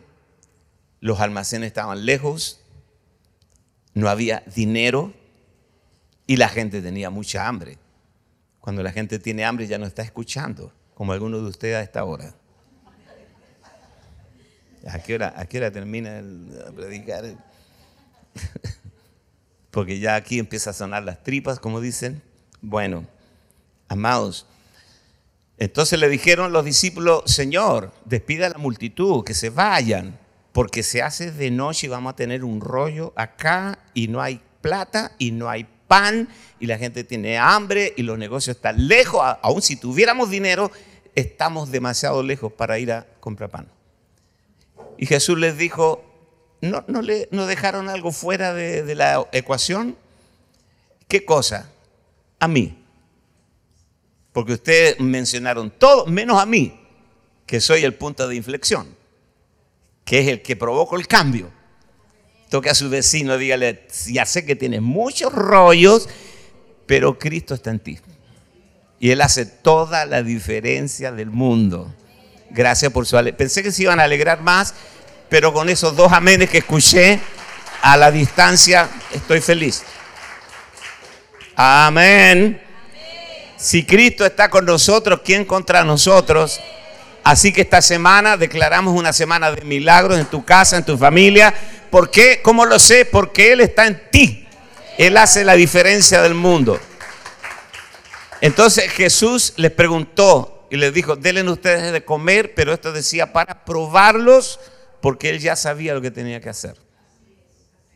[1.00, 2.60] los almacenes estaban lejos,
[3.94, 5.12] no había dinero
[6.26, 7.78] y la gente tenía mucha hambre.
[8.60, 12.04] Cuando la gente tiene hambre ya no está escuchando, como algunos de ustedes a esta
[12.04, 12.34] hora.
[14.90, 17.24] ¿A qué hora, a qué hora termina el predicar?
[19.70, 22.22] Porque ya aquí empieza a sonar las tripas, como dicen.
[22.60, 23.04] Bueno,
[23.88, 24.46] amados.
[25.58, 30.18] Entonces le dijeron los discípulos, Señor, despida a la multitud, que se vayan,
[30.52, 34.40] porque se hace de noche y vamos a tener un rollo acá y no hay
[34.60, 36.28] plata y no hay pan
[36.60, 39.22] y la gente tiene hambre y los negocios están lejos.
[39.42, 40.70] Aún si tuviéramos dinero,
[41.14, 43.75] estamos demasiado lejos para ir a comprar pan.
[44.98, 46.04] Y Jesús les dijo,
[46.60, 49.96] ¿no, dejaron algo fuera de, de la ecuación?
[51.08, 51.70] ¿Qué cosa?
[52.38, 52.82] A mí.
[54.32, 56.78] Porque ustedes mencionaron todo, menos a mí,
[57.46, 58.86] que soy el punto de inflexión,
[60.04, 61.50] que es el que provoca el cambio.
[62.50, 66.08] Toque a su vecino, dígale, ya sé que tienes muchos rollos,
[66.86, 67.98] pero Cristo está en ti.
[69.00, 71.94] Y Él hace toda la diferencia del mundo.
[72.56, 73.36] Gracias por su alegría.
[73.36, 74.72] Pensé que se iban a alegrar más,
[75.28, 77.20] pero con esos dos amenes que escuché
[77.82, 79.82] a la distancia, estoy feliz.
[81.54, 82.62] Amén.
[83.58, 86.58] Si Cristo está con nosotros, ¿quién contra nosotros?
[87.22, 91.52] Así que esta semana declaramos una semana de milagros en tu casa, en tu familia.
[91.90, 92.40] ¿Por qué?
[92.42, 93.04] ¿Cómo lo sé?
[93.04, 94.48] Porque Él está en ti.
[94.96, 96.80] Él hace la diferencia del mundo.
[98.40, 103.64] Entonces Jesús les preguntó, y les dijo, denle ustedes de comer, pero esto decía para
[103.64, 104.58] probarlos,
[105.00, 106.76] porque él ya sabía lo que tenía que hacer.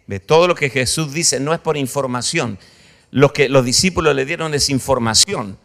[0.06, 2.58] De todo lo que Jesús dice no es por información.
[3.10, 5.58] Lo que los discípulos le dieron es información.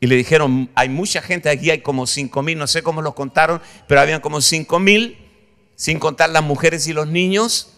[0.00, 3.14] Y le dijeron, hay mucha gente aquí, hay como cinco mil, no sé cómo los
[3.14, 5.16] contaron, pero habían como cinco mil,
[5.76, 7.74] sin contar las mujeres y los niños.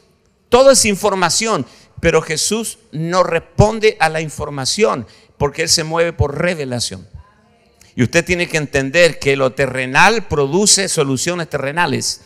[0.49, 1.67] Todo es información,
[2.01, 7.07] pero Jesús no responde a la información, porque Él se mueve por revelación.
[7.97, 12.21] Y usted tiene que entender que lo terrenal produce soluciones terrenales,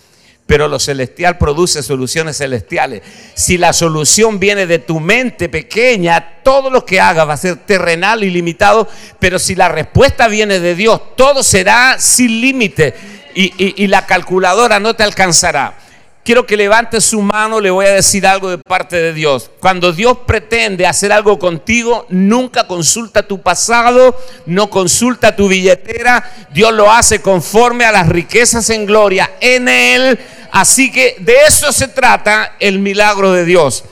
[0.46, 3.02] pero lo celestial produce soluciones celestiales.
[3.34, 7.56] Si la solución viene de tu mente pequeña, todo lo que haga va a ser
[7.56, 12.94] terrenal y limitado, pero si la respuesta viene de Dios, todo será sin límite
[13.34, 15.87] y la calculadora no te alcanzará
[16.28, 19.50] quiero que levante su mano, le voy a decir algo de parte de Dios.
[19.60, 26.22] Cuando Dios pretende hacer algo contigo, nunca consulta tu pasado, no consulta tu billetera,
[26.52, 30.18] Dios lo hace conforme a las riquezas en gloria en Él.
[30.52, 33.84] Así que de eso se trata el milagro de Dios.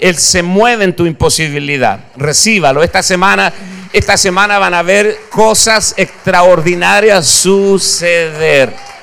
[0.00, 2.00] Él se mueve en tu imposibilidad.
[2.16, 2.82] Recíbalo.
[2.82, 3.52] Esta semana,
[3.92, 8.95] esta semana van a ver cosas extraordinarias suceder.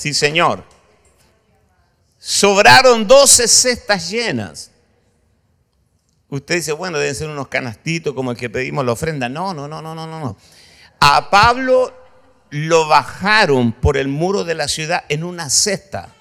[0.00, 0.64] Sí, Señor.
[2.18, 4.70] Sobraron 12 cestas llenas.
[6.30, 9.28] Usted dice, bueno, deben ser unos canastitos como el que pedimos la ofrenda.
[9.28, 10.38] No, no, no, no, no, no.
[11.00, 11.94] A Pablo
[12.48, 16.14] lo bajaron por el muro de la ciudad en una cesta.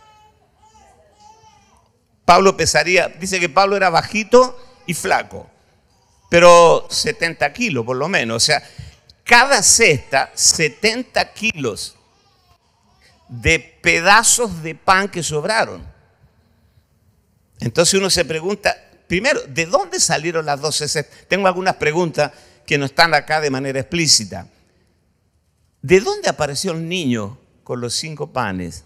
[2.26, 5.50] Pablo pesaría, dice que Pablo era bajito y flaco.
[6.30, 8.36] pero 70 kilos por lo menos.
[8.36, 8.62] O sea,
[9.24, 11.96] cada cesta, 70 kilos
[13.30, 15.88] de pedazos de pan que sobraron.
[17.60, 18.76] Entonces uno se pregunta,
[19.08, 21.28] primero, ¿de dónde salieron las 12 cestas?
[21.28, 22.32] Tengo algunas preguntas
[22.66, 24.48] que no están acá de manera explícita.
[25.82, 28.84] ¿De dónde apareció el niño con los cinco panes?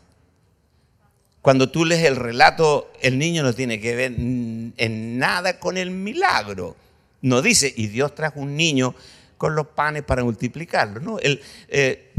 [1.42, 5.92] Cuando tú lees el relato, el niño no tiene que ver en nada con el
[5.92, 6.76] milagro.
[7.22, 8.96] No dice, y Dios trajo un niño
[9.38, 11.02] con los panes para multiplicarlo.
[11.02, 12.14] No, él eh,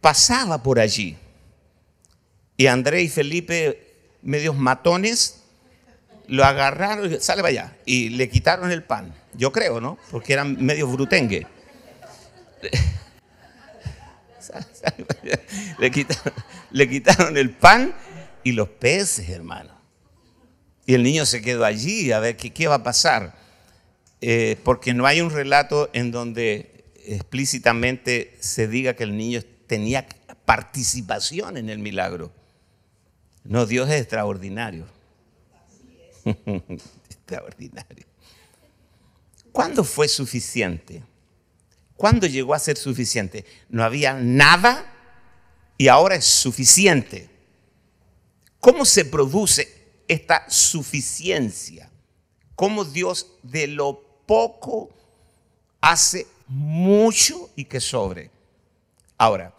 [0.00, 1.16] pasaba por allí.
[2.56, 5.42] Y Andrés y Felipe, medios matones,
[6.28, 7.76] lo agarraron y sale para.
[7.84, 9.14] Y le quitaron el pan.
[9.34, 9.98] Yo creo, ¿no?
[10.10, 11.46] Porque eran medios brutengue.
[15.78, 15.90] le,
[16.88, 17.94] quitaron, el pan
[18.44, 19.72] y los peces, hermano.
[20.86, 23.34] Y el niño se quedó allí a ver qué, qué va a pasar.
[24.20, 30.06] Eh, porque no hay un relato en donde explícitamente se diga que el niño tenía
[30.44, 32.32] participación en el milagro.
[33.44, 34.86] No, Dios es extraordinario.
[36.24, 38.06] extraordinario.
[39.50, 41.02] ¿Cuándo fue suficiente?
[41.96, 43.44] ¿Cuándo llegó a ser suficiente?
[43.68, 44.92] No había nada
[45.76, 47.28] y ahora es suficiente.
[48.60, 51.90] ¿Cómo se produce esta suficiencia?
[52.54, 54.90] ¿Cómo Dios de lo poco
[55.80, 58.30] hace mucho y que sobre?
[59.18, 59.54] Ahora,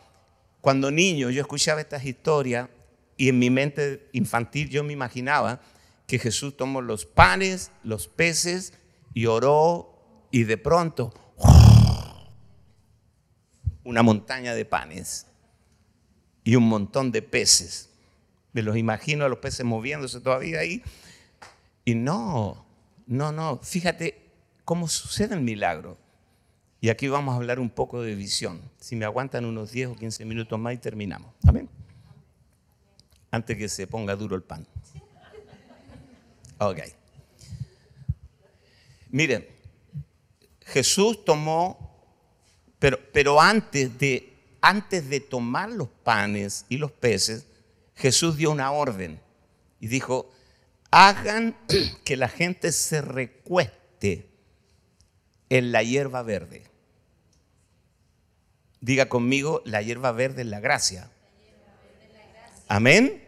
[0.62, 2.70] cuando niño yo escuchaba estas historias
[3.18, 5.62] y en mi mente infantil yo me imaginaba
[6.08, 8.74] que Jesús tomó los panes, los peces
[9.14, 11.14] y oró y de pronto
[13.84, 15.28] una montaña de panes
[16.44, 17.90] y un montón de peces.
[18.52, 20.84] Me los imagino a los peces moviéndose todavía ahí.
[21.86, 22.66] Y no,
[23.08, 23.60] no, no.
[23.64, 24.30] Fíjate
[24.64, 25.98] cómo sucede el milagro.
[26.82, 28.62] Y aquí vamos a hablar un poco de visión.
[28.78, 31.34] Si me aguantan unos 10 o 15 minutos más y terminamos.
[31.48, 31.70] Amén.
[33.34, 34.68] Antes que se ponga duro el pan.
[36.60, 36.82] Ok.
[39.10, 39.48] Miren,
[40.68, 41.98] Jesús tomó,
[42.78, 47.48] pero, pero antes, de, antes de tomar los panes y los peces,
[47.96, 49.20] Jesús dio una orden
[49.80, 50.32] y dijo,
[50.92, 51.58] hagan
[52.06, 54.30] que la gente se recueste
[55.50, 56.68] en la hierba verde.
[58.80, 61.10] Diga conmigo, la hierba verde es la gracia.
[62.74, 63.24] Amén.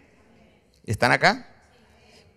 [0.87, 1.47] ¿Están acá?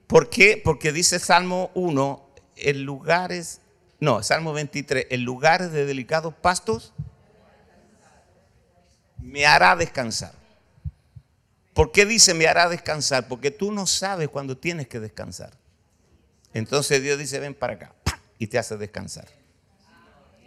[0.06, 0.60] ¿Por qué?
[0.62, 3.62] Porque dice Salmo 1, en lugares,
[3.98, 6.92] no, Salmo 23, en lugares de delicados pastos,
[9.16, 10.34] me hará descansar.
[11.72, 13.26] ¿Por qué dice me hará descansar?
[13.26, 15.54] Porque tú no sabes cuándo tienes que descansar.
[16.52, 17.94] Entonces Dios dice, ven para acá,
[18.38, 19.28] y te hace descansar.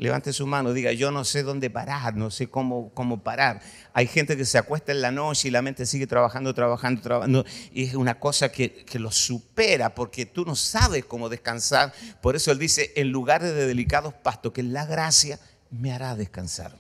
[0.02, 3.62] Levante su mano, diga, yo no sé dónde parar, no sé cómo, cómo parar.
[3.94, 7.46] Hay gente que se acuesta en la noche y la mente sigue trabajando, trabajando, trabajando.
[7.72, 11.94] Y es una cosa que, que lo supera porque tú no sabes cómo descansar.
[12.20, 15.40] Por eso Él dice, en lugares de delicados pastos, que la gracia
[15.70, 16.76] me hará descansar.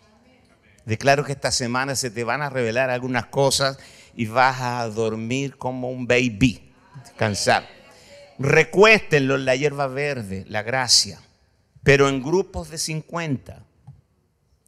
[0.87, 3.77] Declaro que esta semana se te van a revelar algunas cosas
[4.15, 7.67] y vas a dormir como un baby, descansar.
[8.39, 11.19] Recuéstenlo en la hierba verde, la gracia,
[11.83, 13.65] pero en grupos de 50.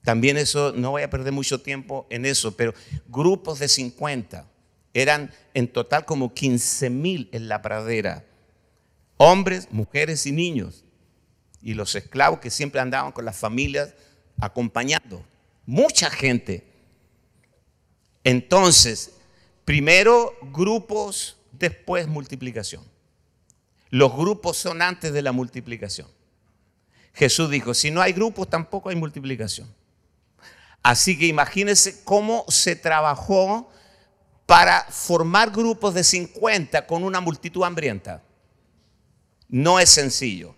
[0.03, 2.73] También eso, no voy a perder mucho tiempo en eso, pero
[3.07, 4.47] grupos de 50.
[4.93, 8.25] Eran en total como 15 mil en la pradera.
[9.17, 10.83] Hombres, mujeres y niños.
[11.61, 13.93] Y los esclavos que siempre andaban con las familias
[14.39, 15.23] acompañando.
[15.65, 16.65] Mucha gente.
[18.23, 19.13] Entonces,
[19.65, 22.83] Primero grupos, después multiplicación.
[23.89, 26.07] Los grupos son antes de la multiplicación.
[27.13, 29.73] Jesús dijo, si no hay grupos, tampoco hay multiplicación.
[30.81, 33.71] Así que imagínense cómo se trabajó
[34.45, 38.21] para formar grupos de 50 con una multitud hambrienta.
[39.47, 40.55] No es sencillo.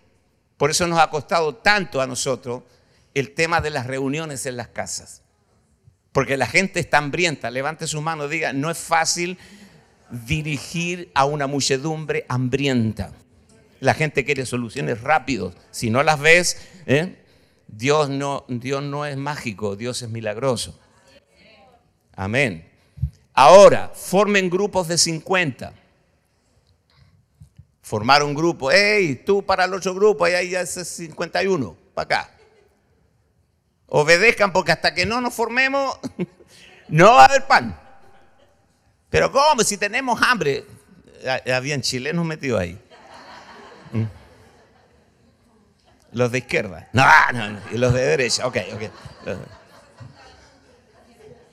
[0.56, 2.62] Por eso nos ha costado tanto a nosotros
[3.14, 5.22] el tema de las reuniones en las casas.
[6.12, 7.50] Porque la gente está hambrienta.
[7.50, 9.38] Levante su mano, diga, no es fácil
[10.10, 13.12] dirigir a una muchedumbre hambrienta.
[13.80, 15.54] La gente quiere soluciones rápidas.
[15.70, 17.16] Si no las ves, ¿eh?
[17.68, 20.78] Dios, no, Dios no es mágico, Dios es milagroso.
[22.14, 22.68] Amén.
[23.34, 25.74] Ahora, formen grupos de 50.
[27.82, 28.70] Formar un grupo.
[28.70, 29.16] ¡Ey!
[29.16, 32.30] Tú para el otro grupo, ahí ya es 51, para acá.
[33.88, 35.98] Obedezcan porque hasta que no nos formemos
[36.88, 37.78] no va a haber pan.
[39.10, 39.62] Pero ¿cómo?
[39.62, 40.64] Si tenemos hambre.
[41.52, 42.80] Habían chilenos metidos ahí.
[43.92, 44.04] ¿Mm?
[46.12, 46.88] Los de izquierda.
[46.92, 47.60] No, no, no.
[47.72, 48.46] Y los de derecha.
[48.46, 48.82] Ok, ok.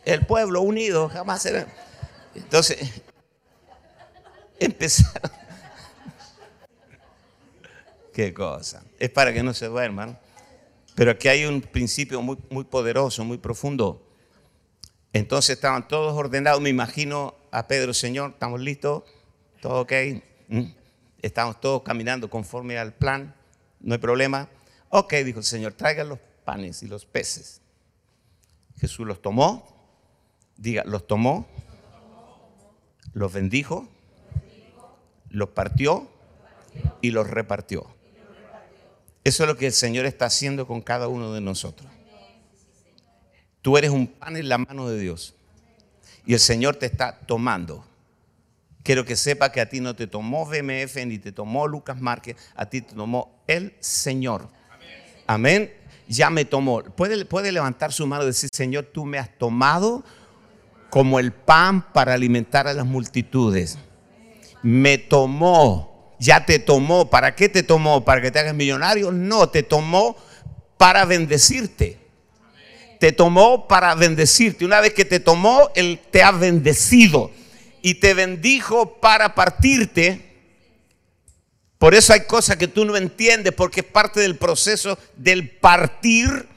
[0.06, 1.68] El pueblo unido jamás será.
[2.36, 3.02] Entonces,
[4.60, 5.32] empezaron.
[8.14, 8.84] Qué cosa.
[9.00, 10.20] Es para que no se duerman.
[10.96, 14.08] Pero aquí hay un principio muy, muy poderoso, muy profundo.
[15.12, 16.62] Entonces estaban todos ordenados.
[16.62, 19.04] Me imagino a Pedro, Señor, ¿estamos listos?
[19.62, 19.94] ¿Todo ok?
[20.48, 20.64] ¿Mm?
[21.24, 23.34] Estamos todos caminando conforme al plan.
[23.80, 24.50] No hay problema.
[24.90, 27.62] Ok, dijo el Señor, traigan los panes y los peces.
[28.78, 29.66] Jesús los tomó.
[30.58, 31.48] Diga, los tomó.
[33.14, 33.88] Los bendijo.
[35.30, 36.10] Los partió
[37.02, 37.88] y los repartió.
[39.24, 41.90] Eso es lo que el Señor está haciendo con cada uno de nosotros.
[43.62, 45.36] Tú eres un pan en la mano de Dios.
[46.26, 47.86] Y el Señor te está tomando.
[48.84, 52.36] Quiero que sepa que a ti no te tomó BMF ni te tomó Lucas Márquez,
[52.56, 54.50] a ti te tomó el Señor.
[55.26, 55.74] Amén.
[56.08, 56.84] Ya me tomó.
[56.84, 60.04] ¿Puede, puede levantar su mano y decir, Señor, tú me has tomado
[60.90, 63.80] como el pan para alimentar a las multitudes.
[64.62, 67.10] Me tomó ya te tomó.
[67.10, 68.06] ¿Para qué te tomó?
[68.06, 69.12] ¿Para que te hagas millonario?
[69.12, 70.16] No, te tomó
[70.78, 72.00] para bendecirte.
[73.00, 74.64] Te tomó para bendecirte.
[74.64, 77.32] Una vez que te tomó, Él te ha bendecido
[77.84, 80.34] y te bendijo para partirte.
[81.78, 86.48] Por eso hay cosas que tú no entiendes, porque es parte del proceso del partir.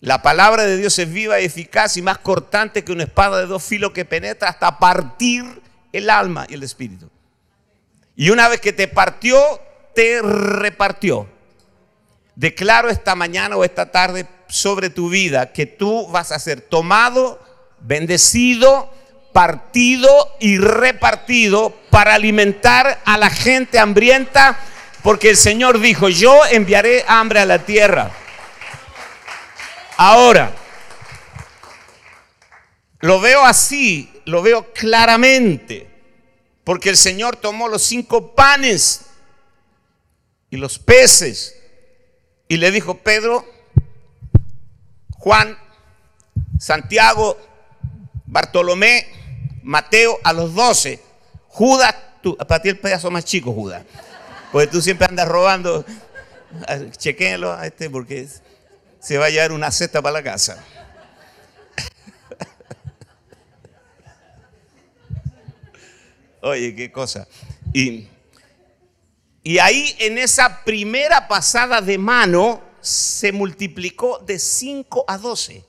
[0.00, 3.46] La palabra de Dios es viva y eficaz y más cortante que una espada de
[3.46, 7.08] dos filos que penetra hasta partir el alma y el espíritu.
[8.14, 9.40] Y una vez que te partió,
[9.94, 11.26] te repartió.
[12.36, 17.40] Declaro esta mañana o esta tarde sobre tu vida que tú vas a ser tomado,
[17.80, 18.90] bendecido,
[19.34, 24.56] partido y repartido para alimentar a la gente hambrienta,
[25.02, 28.12] porque el Señor dijo, yo enviaré hambre a la tierra.
[29.96, 30.52] Ahora,
[33.00, 35.90] lo veo así, lo veo claramente.
[36.62, 39.06] Porque el Señor tomó los cinco panes
[40.48, 41.60] y los peces
[42.46, 43.44] y le dijo, Pedro,
[45.18, 45.58] Juan,
[46.56, 47.36] Santiago,
[48.26, 49.23] Bartolomé,
[49.64, 51.02] Mateo, a los doce.
[51.48, 53.82] Judas, tú, para ti el pedazo más chico, Judas.
[54.52, 55.84] Porque tú siempre andas robando.
[56.96, 58.28] Chequénlo a este porque
[59.00, 60.62] se va a llevar una cesta para la casa.
[66.42, 67.26] Oye, qué cosa.
[67.72, 68.06] Y,
[69.42, 75.64] y ahí en esa primera pasada de mano se multiplicó de 5 a 12.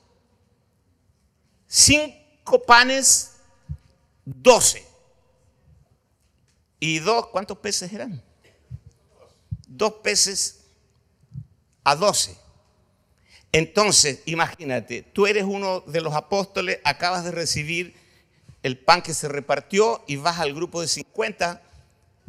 [1.66, 3.35] 5 panes,
[4.26, 4.84] 12.
[6.78, 8.22] Y dos, ¿cuántos peces eran?
[9.66, 10.66] Dos peces
[11.82, 12.36] a 12.
[13.52, 17.94] Entonces, imagínate, tú eres uno de los apóstoles, acabas de recibir
[18.62, 21.62] el pan que se repartió y vas al grupo de 50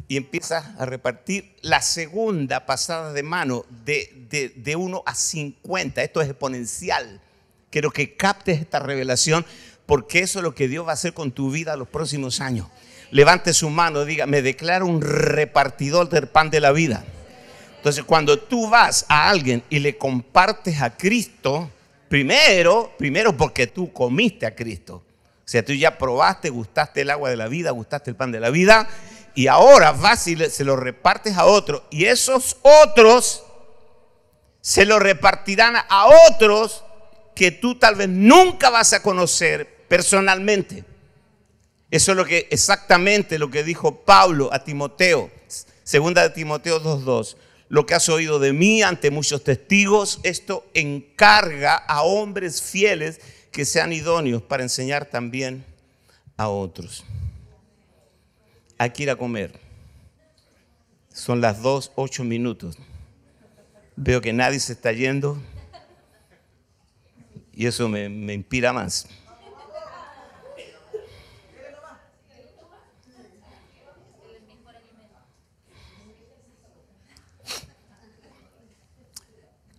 [0.06, 6.02] y empiezas a repartir la segunda pasada de mano de, de, 1 a 50.
[6.02, 7.20] Esto es exponencial.
[7.70, 9.44] Quiero que captes esta revelación
[9.88, 12.66] porque eso es lo que Dios va a hacer con tu vida los próximos años.
[13.10, 17.06] Levante su mano, diga, me declaro un repartidor del pan de la vida.
[17.76, 21.70] Entonces, cuando tú vas a alguien y le compartes a Cristo,
[22.06, 24.96] primero, primero porque tú comiste a Cristo.
[24.96, 25.02] O
[25.46, 28.50] sea, tú ya probaste, gustaste el agua de la vida, gustaste el pan de la
[28.50, 28.86] vida,
[29.34, 31.86] y ahora vas y se lo repartes a otro.
[31.90, 33.42] Y esos otros
[34.60, 36.84] se lo repartirán a otros
[37.34, 40.84] que tú tal vez nunca vas a conocer personalmente.
[41.90, 45.30] Eso es lo que exactamente lo que dijo Pablo a Timoteo,
[45.84, 47.36] segunda de Timoteo 2:2.
[47.70, 53.20] Lo que has oído de mí ante muchos testigos, esto encarga a hombres fieles
[53.52, 55.64] que sean idóneos para enseñar también
[56.36, 57.04] a otros.
[58.78, 59.58] Hay que ir a comer.
[61.12, 62.78] Son las dos, ocho minutos.
[63.96, 65.36] Veo que nadie se está yendo
[67.52, 69.08] y eso me, me inspira más.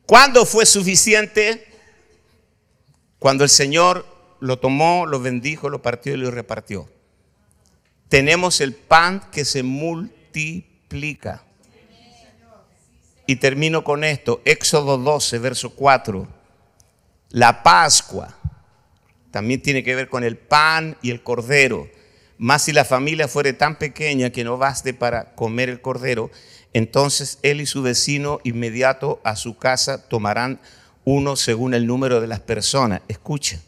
[0.09, 1.67] ¿Cuándo fue suficiente?
[3.19, 4.07] Cuando el Señor
[4.39, 6.89] lo tomó, lo bendijo, lo partió y lo repartió.
[8.07, 11.43] Tenemos el pan que se multiplica.
[13.27, 16.27] Y termino con esto, Éxodo 12, verso 4.
[17.29, 18.35] La Pascua
[19.29, 21.87] también tiene que ver con el pan y el cordero.
[22.39, 26.31] Más si la familia fuere tan pequeña que no baste para comer el cordero,
[26.73, 30.59] Entonces él y su vecino inmediato a su casa tomarán
[31.03, 33.01] uno según el número de las personas.
[33.07, 33.61] Escuchen,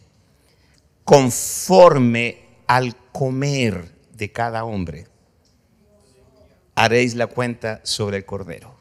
[1.04, 5.08] conforme al comer de cada hombre,
[6.76, 8.76] haréis la cuenta sobre el cordero.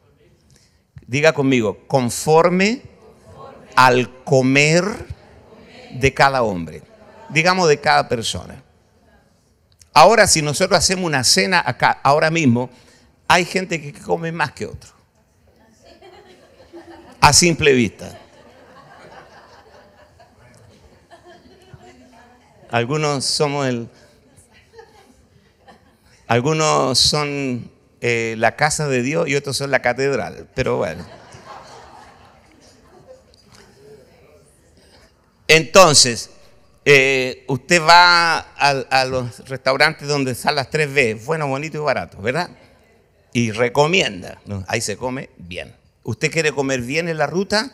[1.07, 2.83] Diga conmigo, conforme
[3.75, 4.83] al comer
[5.91, 6.83] de cada hombre,
[7.29, 8.63] digamos de cada persona.
[9.93, 12.69] Ahora, si nosotros hacemos una cena acá, ahora mismo,
[13.31, 14.89] hay gente que come más que otro.
[17.21, 18.19] A simple vista.
[22.69, 23.89] Algunos somos el.
[26.27, 27.71] Algunos son
[28.01, 30.49] eh, la casa de Dios y otros son la catedral.
[30.53, 31.05] Pero bueno.
[35.47, 36.31] Entonces,
[36.83, 42.49] eh, usted va a, los restaurantes donde están las 3B, bueno, bonito y barato, ¿verdad?
[43.33, 45.73] Y recomienda, ahí se come bien.
[46.03, 47.71] Usted quiere comer bien en la ruta,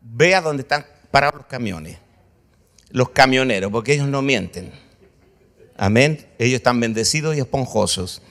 [0.00, 1.98] vea dónde están parados los camiones,
[2.90, 4.72] los camioneros, porque ellos no mienten.
[5.76, 6.26] Amén.
[6.38, 8.22] Ellos están bendecidos y esponjosos.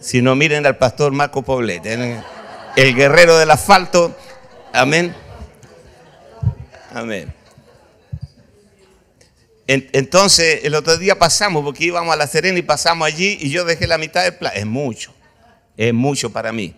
[0.00, 2.20] Si no, miren al pastor Marco Poblete,
[2.76, 4.16] el guerrero del asfalto.
[4.72, 5.14] Amén.
[6.92, 7.32] Amén.
[9.66, 13.64] Entonces, el otro día pasamos, porque íbamos a La Serena y pasamos allí y yo
[13.64, 14.56] dejé la mitad del plato.
[14.56, 15.14] Es mucho,
[15.76, 16.74] es mucho para mí.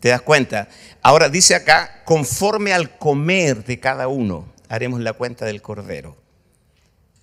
[0.00, 0.68] ¿Te das cuenta?
[1.02, 6.16] Ahora dice acá, conforme al comer de cada uno, haremos la cuenta del cordero.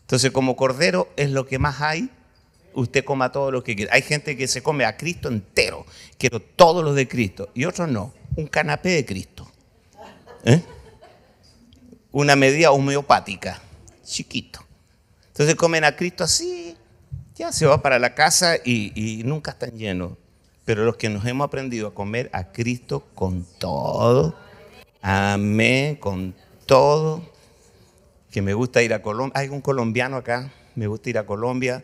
[0.01, 2.09] Entonces, como cordero es lo que más hay,
[2.73, 3.93] usted coma todo lo que quiera.
[3.93, 5.85] Hay gente que se come a Cristo entero,
[6.17, 9.49] quiero todos los de Cristo, y otros no, un canapé de Cristo.
[10.43, 10.61] ¿Eh?
[12.11, 13.61] Una medida homeopática,
[14.05, 14.64] chiquito.
[15.35, 16.77] Entonces comen a Cristo así,
[17.35, 20.13] ya se va para la casa y, nunca están llenos.
[20.63, 24.33] Pero los que nos hemos aprendido a comer a Cristo con todo,
[25.01, 26.33] amén, con
[26.65, 27.21] todo,
[28.31, 31.83] que me gusta ir a Colombia, hay un colombiano acá, me gusta ir a Colombia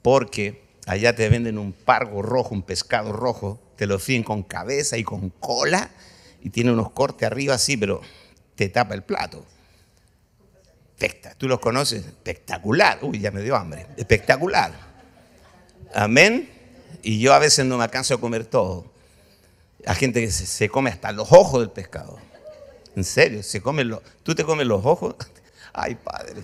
[0.00, 4.96] porque allá te venden un pargo rojo, un pescado rojo, te lo fíen con cabeza
[4.96, 5.90] y con cola
[6.40, 8.00] y tiene unos cortes arriba así, pero
[8.54, 9.44] te tapa el plato.
[11.38, 12.06] ¿Tú los conoces?
[12.06, 12.98] Espectacular.
[13.02, 13.86] Uy, ya me dio hambre.
[13.96, 14.72] Espectacular.
[15.94, 16.48] Amén.
[17.02, 18.90] Y yo a veces no me alcanzo a comer todo.
[19.86, 22.18] Hay gente que se, come hasta los ojos del pescado.
[22.94, 25.16] En serio, se come los, ¿tú te comes los ojos?
[25.72, 26.42] Ay, padre.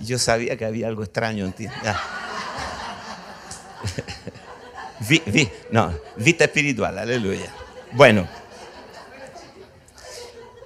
[0.00, 1.66] Yo sabía que había algo extraño en ti.
[5.70, 7.52] no, vista espiritual, aleluya.
[7.92, 8.28] Bueno.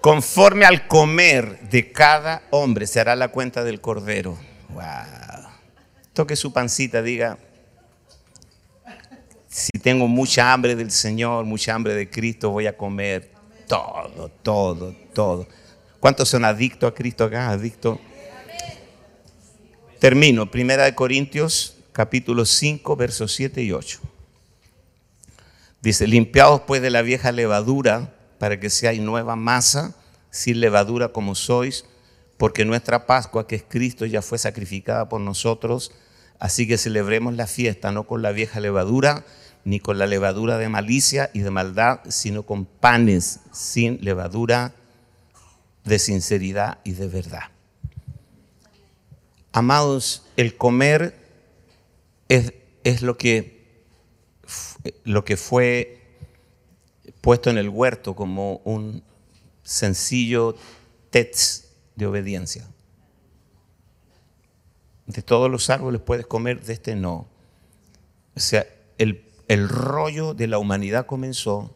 [0.03, 4.37] Conforme al comer de cada hombre se hará la cuenta del cordero.
[4.71, 4.83] Wow.
[6.13, 7.39] Toque su pancita, diga,
[9.49, 13.31] si tengo mucha hambre del Señor, mucha hambre de Cristo, voy a comer
[13.69, 15.47] todo, todo, todo.
[16.01, 17.51] ¿Cuántos son adictos a Cristo acá?
[17.51, 18.01] Adictos.
[20.01, 20.51] Termino.
[20.51, 24.01] Primera de Corintios, capítulo 5, versos 7 y 8.
[25.81, 29.95] Dice, limpiados pues de la vieja levadura para que seáis nueva masa,
[30.33, 31.85] sin levadura como sois,
[32.39, 35.93] porque nuestra Pascua, que es Cristo, ya fue sacrificada por nosotros.
[36.41, 39.25] Así que celebremos la fiesta no con la vieja levadura,
[39.65, 44.75] ni con la levadura de malicia y de maldad, sino con panes sin levadura
[45.85, 47.45] de sinceridad y de verdad.
[49.53, 51.15] Amados, el comer
[52.29, 53.85] es, es lo, que,
[55.05, 56.02] lo que fue
[57.23, 59.03] puesto en el huerto como un
[59.63, 60.55] sencillo
[61.09, 62.69] test de obediencia.
[65.07, 67.27] De todos los árboles puedes comer, de este no.
[68.37, 68.67] O sea,
[68.99, 71.75] el, el rollo de la humanidad comenzó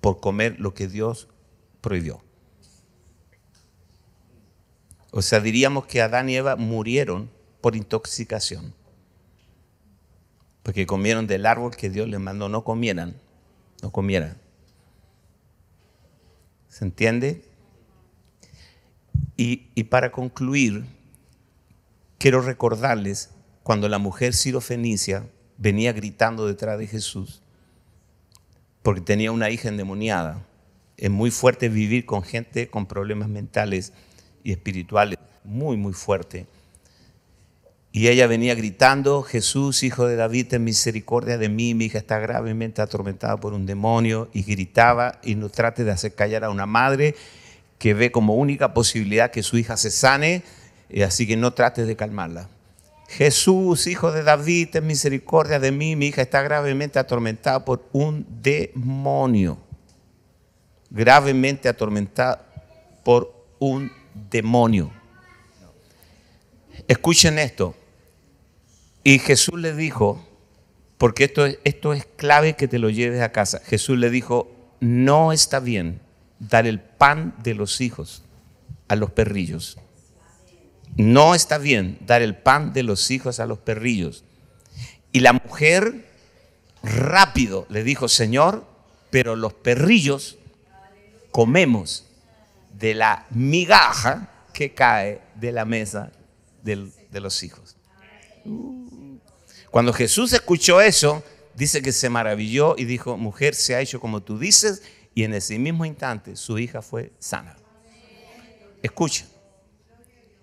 [0.00, 1.28] por comer lo que Dios
[1.80, 2.22] prohibió.
[5.12, 7.30] O sea, diríamos que Adán y Eva murieron
[7.60, 8.74] por intoxicación.
[10.62, 13.19] Porque comieron del árbol que Dios les mandó no comieran,
[13.82, 14.36] no comieran.
[16.68, 17.42] ¿Se entiende?
[19.36, 20.84] Y, para concluir,
[22.18, 23.30] quiero recordarles
[23.62, 25.26] cuando la mujer sirofenicia
[25.56, 27.40] venía gritando detrás de Jesús,
[28.82, 30.44] porque tenía una hija endemoniada.
[30.98, 33.94] Es muy fuerte vivir con gente con problemas mentales
[34.44, 36.46] y espirituales, muy, muy fuerte.
[37.92, 42.20] Y ella venía gritando, Jesús, hijo de David, ten misericordia de mí, mi hija está
[42.20, 46.66] gravemente atormentada por un demonio, y gritaba y no trate de hacer callar a una
[46.66, 47.16] madre
[47.78, 50.44] que ve como única posibilidad que su hija se sane,
[50.88, 52.48] y así que no trate de calmarla.
[53.08, 55.96] Jesús, hijo de David, ten misericordia de mí.
[55.96, 59.58] Mi hija está gravemente atormentada por un demonio.
[60.90, 62.46] Gravemente atormentada
[63.02, 63.90] por un
[64.30, 64.92] demonio.
[66.86, 67.74] Escuchen esto.
[69.02, 70.26] Y Jesús le dijo,
[70.98, 73.60] porque esto, esto es clave que te lo lleves a casa.
[73.64, 76.00] Jesús le dijo, no está bien
[76.38, 78.22] dar el pan de los hijos
[78.88, 79.78] a los perrillos.
[80.96, 84.24] No está bien dar el pan de los hijos a los perrillos.
[85.12, 86.06] Y la mujer
[86.82, 88.66] rápido le dijo, Señor,
[89.10, 90.36] pero los perrillos
[91.30, 92.06] comemos
[92.78, 96.12] de la migaja que cae de la mesa
[96.62, 97.76] de los hijos.
[99.70, 101.22] Cuando Jesús escuchó eso,
[101.54, 104.82] dice que se maravilló y dijo, mujer, se ha hecho como tú dices,
[105.14, 107.56] y en ese mismo instante su hija fue sana.
[108.82, 109.26] Escucha.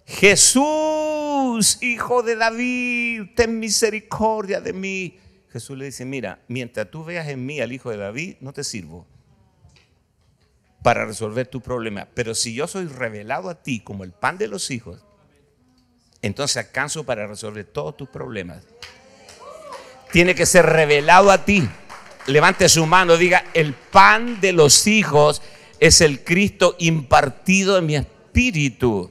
[0.06, 5.20] Jesús, hijo de David, ten misericordia de mí.
[5.50, 8.64] Jesús le dice, mira, mientras tú veas en mí al hijo de David, no te
[8.64, 9.06] sirvo
[10.84, 12.08] para resolver tu problema.
[12.14, 15.04] Pero si yo soy revelado a ti como el pan de los hijos,
[16.22, 18.63] entonces alcanzo para resolver todos tus problemas
[20.11, 21.68] tiene que ser revelado a ti.
[22.28, 25.41] Levante su mano, diga, el pan de los hijos
[25.80, 29.09] es el Cristo impartido en mi espíritu.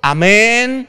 [0.00, 0.88] Amén.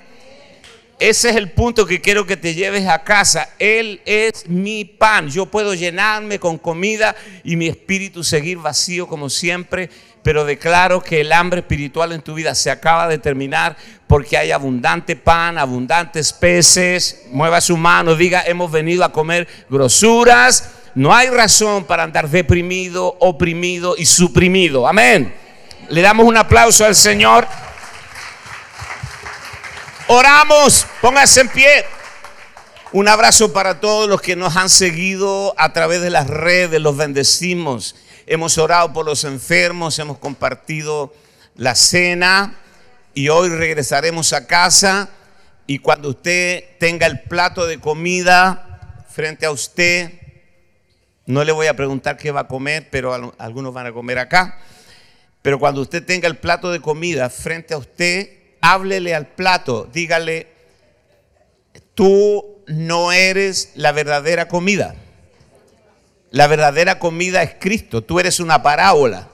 [0.99, 3.49] Ese es el punto que quiero que te lleves a casa.
[3.59, 5.29] Él es mi pan.
[5.29, 9.89] Yo puedo llenarme con comida y mi espíritu seguir vacío como siempre,
[10.25, 14.51] pero declaro que el hambre espiritual en tu vida se acaba de terminar porque hay
[14.51, 17.25] abundante pan, abundantes peces.
[17.29, 20.71] Mueva su mano, diga, hemos venido a comer grosuras.
[20.95, 24.87] No hay razón para andar deprimido, oprimido y suprimido.
[24.87, 25.31] Amén.
[25.89, 27.47] Le damos un aplauso al Señor.
[30.07, 31.85] Oramos, póngase en pie.
[32.93, 36.97] Un abrazo para todos los que nos han seguido a través de las redes, los
[36.97, 37.95] bendecimos.
[38.27, 41.13] Hemos orado por los enfermos, hemos compartido
[41.55, 42.55] la cena
[43.13, 45.09] y hoy regresaremos a casa
[45.67, 50.11] y cuando usted tenga el plato de comida frente a usted,
[51.27, 54.57] no le voy a preguntar qué va a comer, pero algunos van a comer acá,
[55.43, 60.47] pero cuando usted tenga el plato de comida frente a usted, háblele al plato, dígale,
[61.93, 64.95] tú no eres la verdadera comida.
[66.35, 69.29] La verdadera comida es Cristo, tú eres una parábola.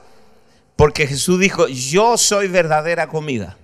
[0.76, 3.58] Porque Jesús dijo, yo soy verdadera comida.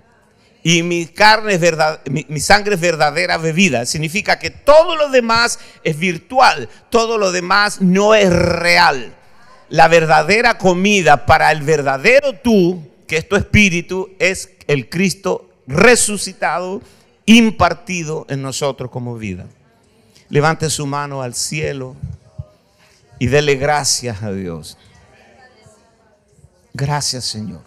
[0.65, 3.87] Y mi carne es verdad, mi, sangre es verdadera bebida.
[3.87, 9.15] Significa que todo lo demás es virtual, todo lo demás no es real.
[9.69, 16.83] La verdadera comida para el verdadero tú, que es tu espíritu, es el Cristo resucitado,
[17.25, 19.47] impartido en nosotros como vida.
[20.29, 21.95] Levante su mano al cielo
[23.19, 24.79] y dele gracias a Dios.
[26.75, 27.63] Gracias Señor.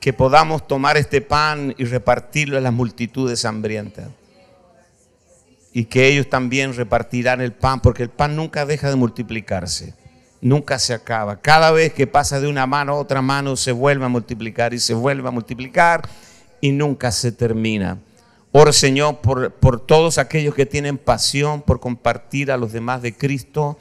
[0.00, 4.08] Que podamos tomar este pan y repartirlo a las multitudes hambrientas.
[5.72, 9.94] Y que ellos también repartirán el pan, porque el pan nunca deja de multiplicarse
[10.44, 11.40] nunca se acaba.
[11.40, 14.78] Cada vez que pasa de una mano a otra mano se vuelve a multiplicar y
[14.78, 16.06] se vuelve a multiplicar
[16.60, 17.98] y nunca se termina.
[18.52, 23.16] Oro Señor por, por todos aquellos que tienen pasión por compartir a los demás de
[23.16, 23.78] Cristo.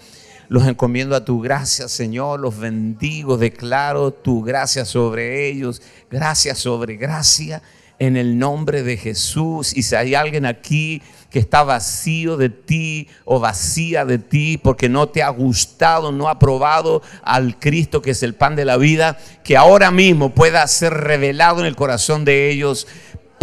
[0.54, 2.40] Los encomiendo a tu gracia, Señor.
[2.40, 5.82] Los bendigo, declaro tu gracia sobre ellos.
[6.12, 7.64] Gracia sobre gracia
[7.98, 9.76] en el nombre de Jesús.
[9.76, 11.02] Y si hay alguien aquí
[11.32, 16.30] que está vacío de ti o vacía de ti porque no te ha gustado, no
[16.30, 20.68] ha probado al Cristo que es el pan de la vida, que ahora mismo pueda
[20.68, 22.86] ser revelado en el corazón de ellos.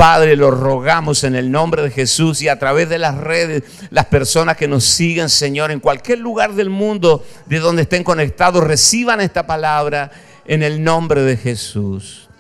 [0.01, 4.07] Padre, lo rogamos en el nombre de Jesús y a través de las redes, las
[4.07, 9.21] personas que nos siguen, Señor, en cualquier lugar del mundo de donde estén conectados, reciban
[9.21, 10.11] esta palabra
[10.47, 12.31] en el nombre de Jesús.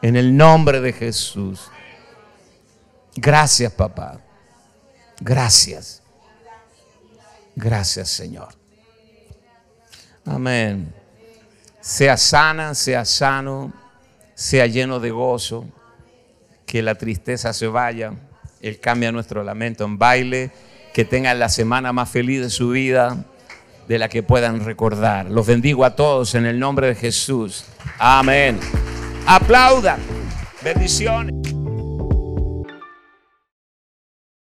[0.00, 1.62] En el nombre de Jesús.
[3.16, 4.20] Gracias, papá.
[5.20, 6.04] Gracias.
[7.56, 8.54] Gracias, Señor.
[10.24, 10.94] Amén.
[11.80, 13.72] Sea sana, sea sano,
[14.34, 15.66] sea lleno de gozo,
[16.66, 18.12] que la tristeza se vaya,
[18.60, 20.50] Él cambia nuestro lamento en baile,
[20.92, 23.24] que tengan la semana más feliz de su vida,
[23.88, 25.30] de la que puedan recordar.
[25.30, 27.64] Los bendigo a todos en el nombre de Jesús.
[27.98, 28.58] Amén.
[29.26, 30.00] Aplaudan.
[30.62, 31.53] Bendiciones.